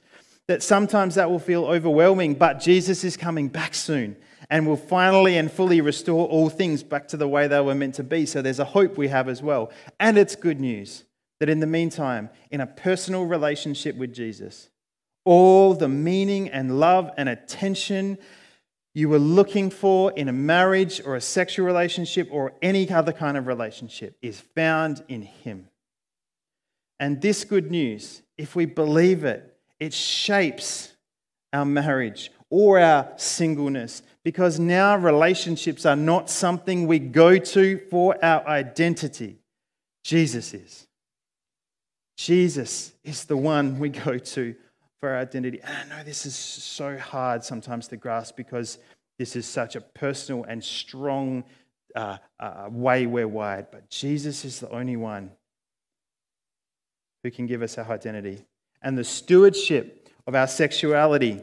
That 0.49 0.61
sometimes 0.61 1.15
that 1.15 1.31
will 1.31 1.39
feel 1.39 1.63
overwhelming, 1.63 2.33
but 2.33 2.59
Jesus 2.59 3.05
is 3.05 3.15
coming 3.15 3.47
back 3.47 3.73
soon 3.73 4.17
and 4.49 4.67
will 4.67 4.75
finally 4.75 5.37
and 5.37 5.49
fully 5.49 5.79
restore 5.79 6.27
all 6.27 6.49
things 6.49 6.83
back 6.83 7.07
to 7.07 7.15
the 7.15 7.29
way 7.29 7.47
they 7.47 7.61
were 7.61 7.73
meant 7.73 7.95
to 7.95 8.03
be. 8.03 8.25
So 8.25 8.41
there's 8.41 8.59
a 8.59 8.65
hope 8.65 8.97
we 8.97 9.07
have 9.07 9.29
as 9.29 9.41
well. 9.41 9.71
And 9.97 10.17
it's 10.17 10.35
good 10.35 10.59
news 10.59 11.05
that 11.39 11.47
in 11.47 11.61
the 11.61 11.67
meantime, 11.67 12.29
in 12.51 12.59
a 12.59 12.67
personal 12.67 13.23
relationship 13.23 13.95
with 13.95 14.13
Jesus, 14.13 14.71
all 15.23 15.73
the 15.73 15.87
meaning 15.87 16.49
and 16.49 16.81
love 16.81 17.11
and 17.15 17.29
attention 17.29 18.17
you 18.95 19.09
were 19.09 19.19
looking 19.19 19.69
for 19.69 20.13
in 20.13 20.29
a 20.29 20.33
marriage 20.33 21.01
or 21.05 21.17
a 21.17 21.21
sexual 21.21 21.65
relationship 21.65 22.29
or 22.31 22.53
any 22.61 22.89
other 22.89 23.11
kind 23.11 23.35
of 23.35 23.45
relationship 23.45 24.17
is 24.21 24.39
found 24.39 25.03
in 25.09 25.21
Him. 25.21 25.67
And 26.97 27.21
this 27.21 27.43
good 27.43 27.69
news, 27.69 28.21
if 28.37 28.55
we 28.55 28.65
believe 28.65 29.25
it, 29.25 29.53
it 29.81 29.93
shapes 29.93 30.93
our 31.51 31.65
marriage 31.65 32.31
or 32.49 32.79
our 32.79 33.11
singleness 33.17 34.01
because 34.23 34.59
now 34.59 34.95
relationships 34.95 35.85
are 35.85 35.97
not 35.97 36.29
something 36.29 36.87
we 36.87 36.99
go 36.99 37.37
to 37.37 37.79
for 37.91 38.17
our 38.23 38.47
identity. 38.47 39.39
Jesus 40.05 40.53
is. 40.53 40.87
Jesus 42.15 42.93
is 43.03 43.25
the 43.25 43.35
one 43.35 43.77
we 43.77 43.89
go 43.89 44.17
to 44.17 44.55
for 45.05 45.13
our 45.13 45.21
identity. 45.21 45.59
And 45.61 45.93
I 45.93 45.97
know 45.97 46.03
this 46.03 46.25
is 46.25 46.33
so 46.33 46.97
hard 46.97 47.43
sometimes 47.43 47.87
to 47.89 47.95
grasp 47.95 48.35
because 48.35 48.79
this 49.19 49.35
is 49.35 49.45
such 49.45 49.75
a 49.75 49.81
personal 49.81 50.43
and 50.45 50.63
strong 50.63 51.43
uh, 51.95 52.17
uh, 52.39 52.69
way 52.71 53.05
we're 53.05 53.27
wired. 53.27 53.67
But 53.71 53.87
Jesus 53.91 54.43
is 54.45 54.61
the 54.61 54.69
only 54.71 54.95
one 54.95 55.29
who 57.23 57.29
can 57.29 57.45
give 57.45 57.61
us 57.61 57.77
our 57.77 57.87
identity. 57.91 58.47
And 58.81 58.97
the 58.97 59.03
stewardship 59.03 60.09
of 60.25 60.33
our 60.33 60.47
sexuality 60.47 61.39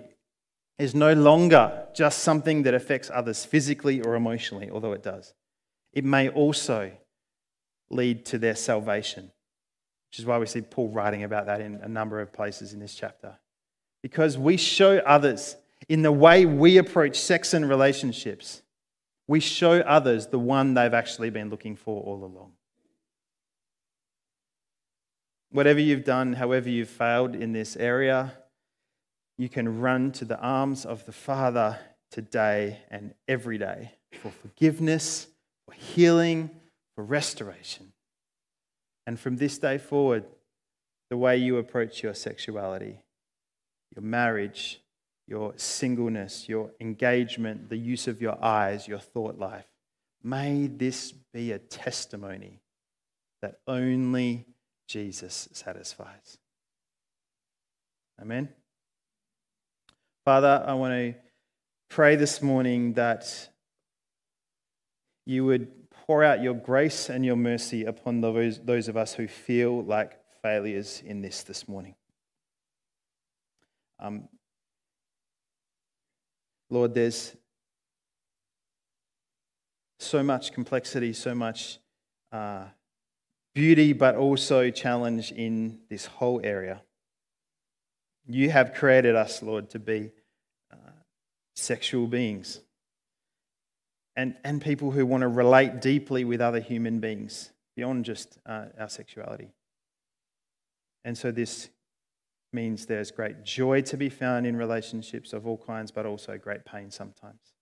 is 0.76 0.92
no 0.92 1.12
longer 1.12 1.86
just 1.94 2.18
something 2.18 2.64
that 2.64 2.74
affects 2.74 3.12
others 3.14 3.44
physically 3.44 4.00
or 4.00 4.16
emotionally, 4.16 4.70
although 4.72 4.92
it 4.92 5.04
does. 5.04 5.34
It 5.92 6.04
may 6.04 6.30
also 6.30 6.90
lead 7.90 8.24
to 8.26 8.38
their 8.38 8.56
salvation, 8.56 9.30
which 10.10 10.18
is 10.18 10.26
why 10.26 10.38
we 10.38 10.46
see 10.46 10.62
Paul 10.62 10.88
writing 10.88 11.22
about 11.22 11.46
that 11.46 11.60
in 11.60 11.76
a 11.76 11.88
number 11.88 12.20
of 12.20 12.32
places 12.32 12.72
in 12.72 12.80
this 12.80 12.96
chapter 12.96 13.38
because 14.02 14.36
we 14.36 14.56
show 14.56 14.98
others 14.98 15.56
in 15.88 16.02
the 16.02 16.12
way 16.12 16.46
we 16.46 16.78
approach 16.78 17.18
sex 17.18 17.54
and 17.54 17.68
relationships, 17.68 18.62
we 19.28 19.40
show 19.40 19.80
others 19.80 20.26
the 20.28 20.38
one 20.38 20.74
they've 20.74 20.94
actually 20.94 21.30
been 21.30 21.50
looking 21.50 21.76
for 21.76 22.02
all 22.02 22.24
along. 22.24 22.52
Whatever 25.50 25.80
you've 25.80 26.04
done, 26.04 26.34
however 26.34 26.68
you've 26.68 26.88
failed 26.88 27.34
in 27.34 27.52
this 27.52 27.76
area, 27.76 28.32
you 29.38 29.48
can 29.48 29.80
run 29.80 30.12
to 30.12 30.24
the 30.24 30.38
arms 30.38 30.84
of 30.84 31.04
the 31.04 31.12
Father 31.12 31.78
today 32.10 32.78
and 32.90 33.14
every 33.28 33.58
day 33.58 33.92
for 34.20 34.30
forgiveness, 34.30 35.26
for 35.66 35.74
healing, 35.74 36.50
for 36.94 37.04
restoration. 37.04 37.92
And 39.06 39.18
from 39.18 39.36
this 39.36 39.58
day 39.58 39.78
forward, 39.78 40.24
the 41.10 41.16
way 41.16 41.36
you 41.36 41.58
approach 41.58 42.02
your 42.02 42.14
sexuality 42.14 43.01
your 43.94 44.02
marriage, 44.02 44.80
your 45.26 45.52
singleness, 45.56 46.48
your 46.48 46.70
engagement, 46.80 47.68
the 47.68 47.76
use 47.76 48.08
of 48.08 48.20
your 48.20 48.42
eyes, 48.42 48.88
your 48.88 48.98
thought 48.98 49.38
life. 49.38 49.66
May 50.22 50.66
this 50.66 51.12
be 51.12 51.52
a 51.52 51.58
testimony 51.58 52.60
that 53.40 53.60
only 53.66 54.46
Jesus 54.86 55.48
satisfies. 55.52 56.38
Amen. 58.20 58.48
Father, 60.24 60.62
I 60.66 60.74
want 60.74 60.92
to 60.94 61.14
pray 61.88 62.14
this 62.14 62.40
morning 62.40 62.92
that 62.92 63.48
you 65.26 65.44
would 65.44 65.68
pour 66.06 66.22
out 66.22 66.42
your 66.42 66.54
grace 66.54 67.08
and 67.08 67.24
your 67.24 67.36
mercy 67.36 67.84
upon 67.84 68.20
those, 68.20 68.60
those 68.60 68.88
of 68.88 68.96
us 68.96 69.14
who 69.14 69.26
feel 69.26 69.82
like 69.82 70.18
failures 70.42 71.02
in 71.04 71.22
this 71.22 71.42
this 71.42 71.68
morning. 71.68 71.94
Um, 74.02 74.28
Lord, 76.70 76.92
there's 76.92 77.36
so 80.00 80.24
much 80.24 80.52
complexity, 80.52 81.12
so 81.12 81.36
much 81.36 81.78
uh, 82.32 82.64
beauty, 83.54 83.92
but 83.92 84.16
also 84.16 84.70
challenge 84.70 85.30
in 85.30 85.78
this 85.88 86.06
whole 86.06 86.40
area. 86.42 86.82
You 88.26 88.50
have 88.50 88.74
created 88.74 89.14
us, 89.14 89.40
Lord, 89.40 89.70
to 89.70 89.78
be 89.78 90.10
uh, 90.72 90.90
sexual 91.54 92.08
beings 92.08 92.60
and, 94.16 94.34
and 94.42 94.60
people 94.60 94.90
who 94.90 95.06
want 95.06 95.20
to 95.20 95.28
relate 95.28 95.80
deeply 95.80 96.24
with 96.24 96.40
other 96.40 96.60
human 96.60 96.98
beings 96.98 97.52
beyond 97.76 98.04
just 98.04 98.38
uh, 98.46 98.66
our 98.78 98.88
sexuality. 98.88 99.52
And 101.04 101.16
so, 101.16 101.30
this 101.30 101.68
means 102.52 102.86
there's 102.86 103.10
great 103.10 103.44
joy 103.44 103.80
to 103.82 103.96
be 103.96 104.08
found 104.08 104.46
in 104.46 104.56
relationships 104.56 105.32
of 105.32 105.46
all 105.46 105.58
kinds, 105.58 105.90
but 105.90 106.06
also 106.06 106.36
great 106.36 106.64
pain 106.64 106.90
sometimes. 106.90 107.54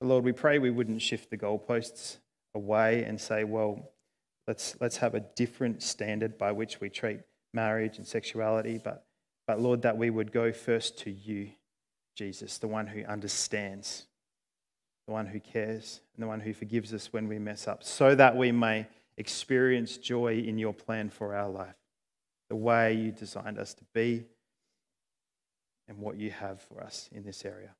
Lord, 0.00 0.24
we 0.24 0.32
pray 0.32 0.58
we 0.58 0.70
wouldn't 0.70 1.02
shift 1.02 1.30
the 1.30 1.36
goalposts 1.36 2.18
away 2.54 3.04
and 3.04 3.20
say, 3.20 3.44
well, 3.44 3.90
let's, 4.46 4.76
let's 4.80 4.98
have 4.98 5.14
a 5.14 5.20
different 5.20 5.82
standard 5.82 6.38
by 6.38 6.52
which 6.52 6.80
we 6.80 6.88
treat 6.88 7.20
marriage 7.52 7.98
and 7.98 8.06
sexuality, 8.06 8.80
but, 8.82 9.06
but 9.46 9.60
Lord, 9.60 9.82
that 9.82 9.96
we 9.96 10.10
would 10.10 10.30
go 10.30 10.52
first 10.52 10.98
to 11.00 11.10
you, 11.10 11.48
Jesus, 12.16 12.58
the 12.58 12.68
one 12.68 12.86
who 12.86 13.02
understands, 13.04 14.06
the 15.06 15.12
one 15.12 15.26
who 15.26 15.40
cares, 15.40 16.00
and 16.14 16.22
the 16.22 16.28
one 16.28 16.40
who 16.40 16.52
forgives 16.52 16.92
us 16.94 17.12
when 17.12 17.26
we 17.26 17.38
mess 17.38 17.66
up, 17.66 17.82
so 17.82 18.14
that 18.14 18.36
we 18.36 18.52
may 18.52 18.86
experience 19.16 19.96
joy 19.96 20.34
in 20.34 20.58
your 20.58 20.74
plan 20.74 21.10
for 21.10 21.34
our 21.34 21.48
life 21.48 21.74
the 22.48 22.56
way 22.56 22.94
you 22.94 23.12
designed 23.12 23.58
us 23.58 23.74
to 23.74 23.84
be 23.94 24.24
and 25.88 25.98
what 25.98 26.16
you 26.16 26.30
have 26.30 26.60
for 26.62 26.82
us 26.82 27.08
in 27.12 27.24
this 27.24 27.44
area. 27.44 27.74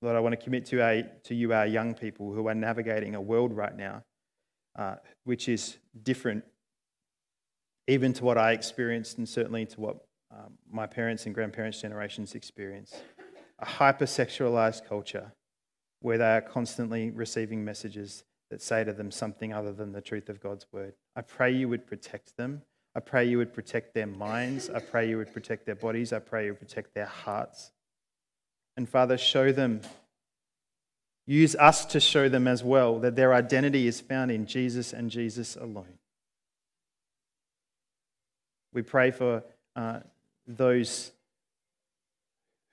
Lord, 0.00 0.16
I 0.16 0.20
want 0.20 0.32
to 0.32 0.42
commit 0.42 0.66
to, 0.66 1.04
to 1.24 1.34
you, 1.34 1.52
our 1.52 1.66
young 1.66 1.94
people 1.94 2.32
who 2.32 2.48
are 2.48 2.54
navigating 2.54 3.14
a 3.14 3.20
world 3.20 3.52
right 3.52 3.76
now 3.76 4.02
uh, 4.76 4.96
which 5.24 5.48
is 5.48 5.78
different 6.02 6.44
even 7.88 8.12
to 8.14 8.24
what 8.24 8.38
I 8.38 8.52
experienced 8.52 9.18
and 9.18 9.28
certainly 9.28 9.66
to 9.66 9.80
what 9.80 9.96
um, 10.30 10.54
my 10.70 10.86
parents' 10.86 11.26
and 11.26 11.34
grandparents' 11.34 11.80
generations 11.80 12.34
experienced. 12.34 12.96
A 13.58 13.66
hypersexualized 13.66 14.88
culture 14.88 15.32
where 16.00 16.16
they 16.16 16.36
are 16.36 16.40
constantly 16.40 17.10
receiving 17.10 17.64
messages 17.64 18.24
that 18.50 18.62
say 18.62 18.82
to 18.84 18.92
them 18.92 19.10
something 19.10 19.52
other 19.52 19.72
than 19.72 19.92
the 19.92 20.00
truth 20.00 20.28
of 20.28 20.40
God's 20.40 20.66
word. 20.72 20.94
I 21.16 21.22
pray 21.22 21.52
you 21.52 21.68
would 21.68 21.86
protect 21.86 22.36
them. 22.36 22.62
I 22.94 23.00
pray 23.00 23.24
you 23.24 23.38
would 23.38 23.54
protect 23.54 23.94
their 23.94 24.06
minds. 24.06 24.68
I 24.68 24.80
pray 24.80 25.08
you 25.08 25.16
would 25.16 25.32
protect 25.32 25.64
their 25.64 25.74
bodies. 25.74 26.12
I 26.12 26.18
pray 26.18 26.44
you 26.44 26.52
would 26.52 26.60
protect 26.60 26.94
their 26.94 27.06
hearts. 27.06 27.72
And 28.76 28.88
Father, 28.88 29.16
show 29.16 29.52
them, 29.52 29.80
use 31.26 31.54
us 31.56 31.86
to 31.86 32.00
show 32.00 32.28
them 32.28 32.46
as 32.46 32.62
well 32.62 32.98
that 33.00 33.16
their 33.16 33.32
identity 33.32 33.86
is 33.86 34.00
found 34.00 34.30
in 34.30 34.46
Jesus 34.46 34.92
and 34.92 35.10
Jesus 35.10 35.56
alone. 35.56 35.98
We 38.74 38.82
pray 38.82 39.10
for 39.10 39.42
uh, 39.76 40.00
those 40.46 41.12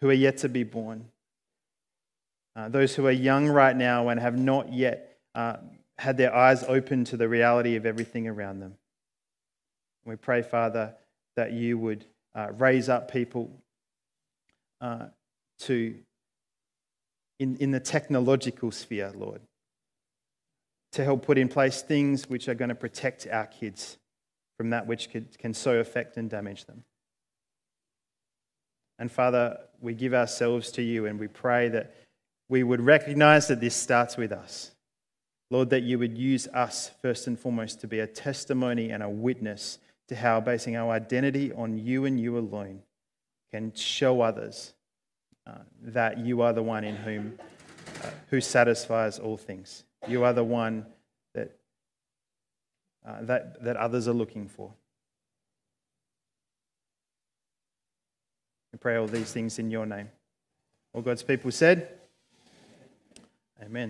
who 0.01 0.09
are 0.09 0.13
yet 0.13 0.37
to 0.37 0.49
be 0.49 0.63
born, 0.63 1.05
uh, 2.55 2.69
those 2.69 2.95
who 2.95 3.05
are 3.07 3.11
young 3.11 3.47
right 3.47 3.75
now 3.75 4.09
and 4.09 4.19
have 4.19 4.37
not 4.37 4.73
yet 4.73 5.17
uh, 5.35 5.57
had 5.97 6.17
their 6.17 6.33
eyes 6.33 6.63
open 6.63 7.03
to 7.05 7.17
the 7.17 7.27
reality 7.27 7.75
of 7.75 7.85
everything 7.85 8.27
around 8.27 8.59
them. 8.59 8.75
We 10.09 10.15
pray, 10.15 10.41
Father, 10.41 10.95
that 11.35 11.53
you 11.53 11.77
would 11.77 12.05
uh, 12.35 12.47
raise 12.57 12.89
up 12.89 13.11
people 13.11 13.51
uh, 14.81 15.05
to, 15.59 15.95
in, 17.39 17.55
in 17.57 17.71
the 17.71 17.79
technological 17.79 18.71
sphere, 18.71 19.11
Lord, 19.15 19.41
to 20.93 21.03
help 21.03 21.25
put 21.25 21.37
in 21.37 21.47
place 21.47 21.81
things 21.81 22.27
which 22.27 22.47
are 22.47 22.55
going 22.55 22.69
to 22.69 22.75
protect 22.75 23.27
our 23.31 23.45
kids 23.45 23.97
from 24.57 24.71
that 24.71 24.87
which 24.87 25.11
could, 25.11 25.37
can 25.37 25.53
so 25.53 25.79
affect 25.79 26.17
and 26.17 26.29
damage 26.29 26.65
them. 26.65 26.83
And 28.97 29.11
Father, 29.11 29.57
we 29.79 29.93
give 29.93 30.13
ourselves 30.13 30.71
to 30.71 30.81
you 30.81 31.05
and 31.05 31.19
we 31.19 31.27
pray 31.27 31.69
that 31.69 31.95
we 32.49 32.63
would 32.63 32.81
recognize 32.81 33.47
that 33.47 33.61
this 33.61 33.75
starts 33.75 34.17
with 34.17 34.31
us. 34.31 34.71
Lord, 35.51 35.69
that 35.69 35.83
you 35.83 35.97
would 35.99 36.17
use 36.17 36.47
us 36.47 36.91
first 37.01 37.27
and 37.27 37.39
foremost 37.39 37.79
to 37.81 37.87
be 37.87 37.99
a 37.99 38.07
testimony 38.07 38.89
and 38.89 39.01
a 39.01 39.09
witness 39.09 39.79
to 40.09 40.15
how 40.15 40.41
basing 40.41 40.75
our 40.75 40.91
identity 40.91 41.53
on 41.53 41.77
you 41.77 42.05
and 42.05 42.19
you 42.19 42.37
alone 42.37 42.81
can 43.51 43.71
show 43.73 44.21
others 44.21 44.73
uh, 45.47 45.59
that 45.81 46.17
you 46.17 46.41
are 46.41 46.51
the 46.51 46.63
one 46.63 46.83
in 46.83 46.95
whom 46.95 47.39
uh, 48.03 48.09
who 48.29 48.41
satisfies 48.41 49.19
all 49.19 49.37
things. 49.37 49.83
You 50.07 50.23
are 50.23 50.33
the 50.33 50.43
one 50.43 50.85
that, 51.33 51.51
uh, 53.07 53.21
that, 53.21 53.63
that 53.63 53.77
others 53.77 54.07
are 54.07 54.13
looking 54.13 54.47
for. 54.47 54.71
We 58.71 58.77
pray 58.77 58.95
all 58.97 59.07
these 59.07 59.31
things 59.31 59.59
in 59.59 59.69
your 59.71 59.85
name. 59.85 60.09
All 60.93 61.01
God's 61.01 61.23
people 61.23 61.51
said, 61.51 61.89
Amen. 63.61 63.87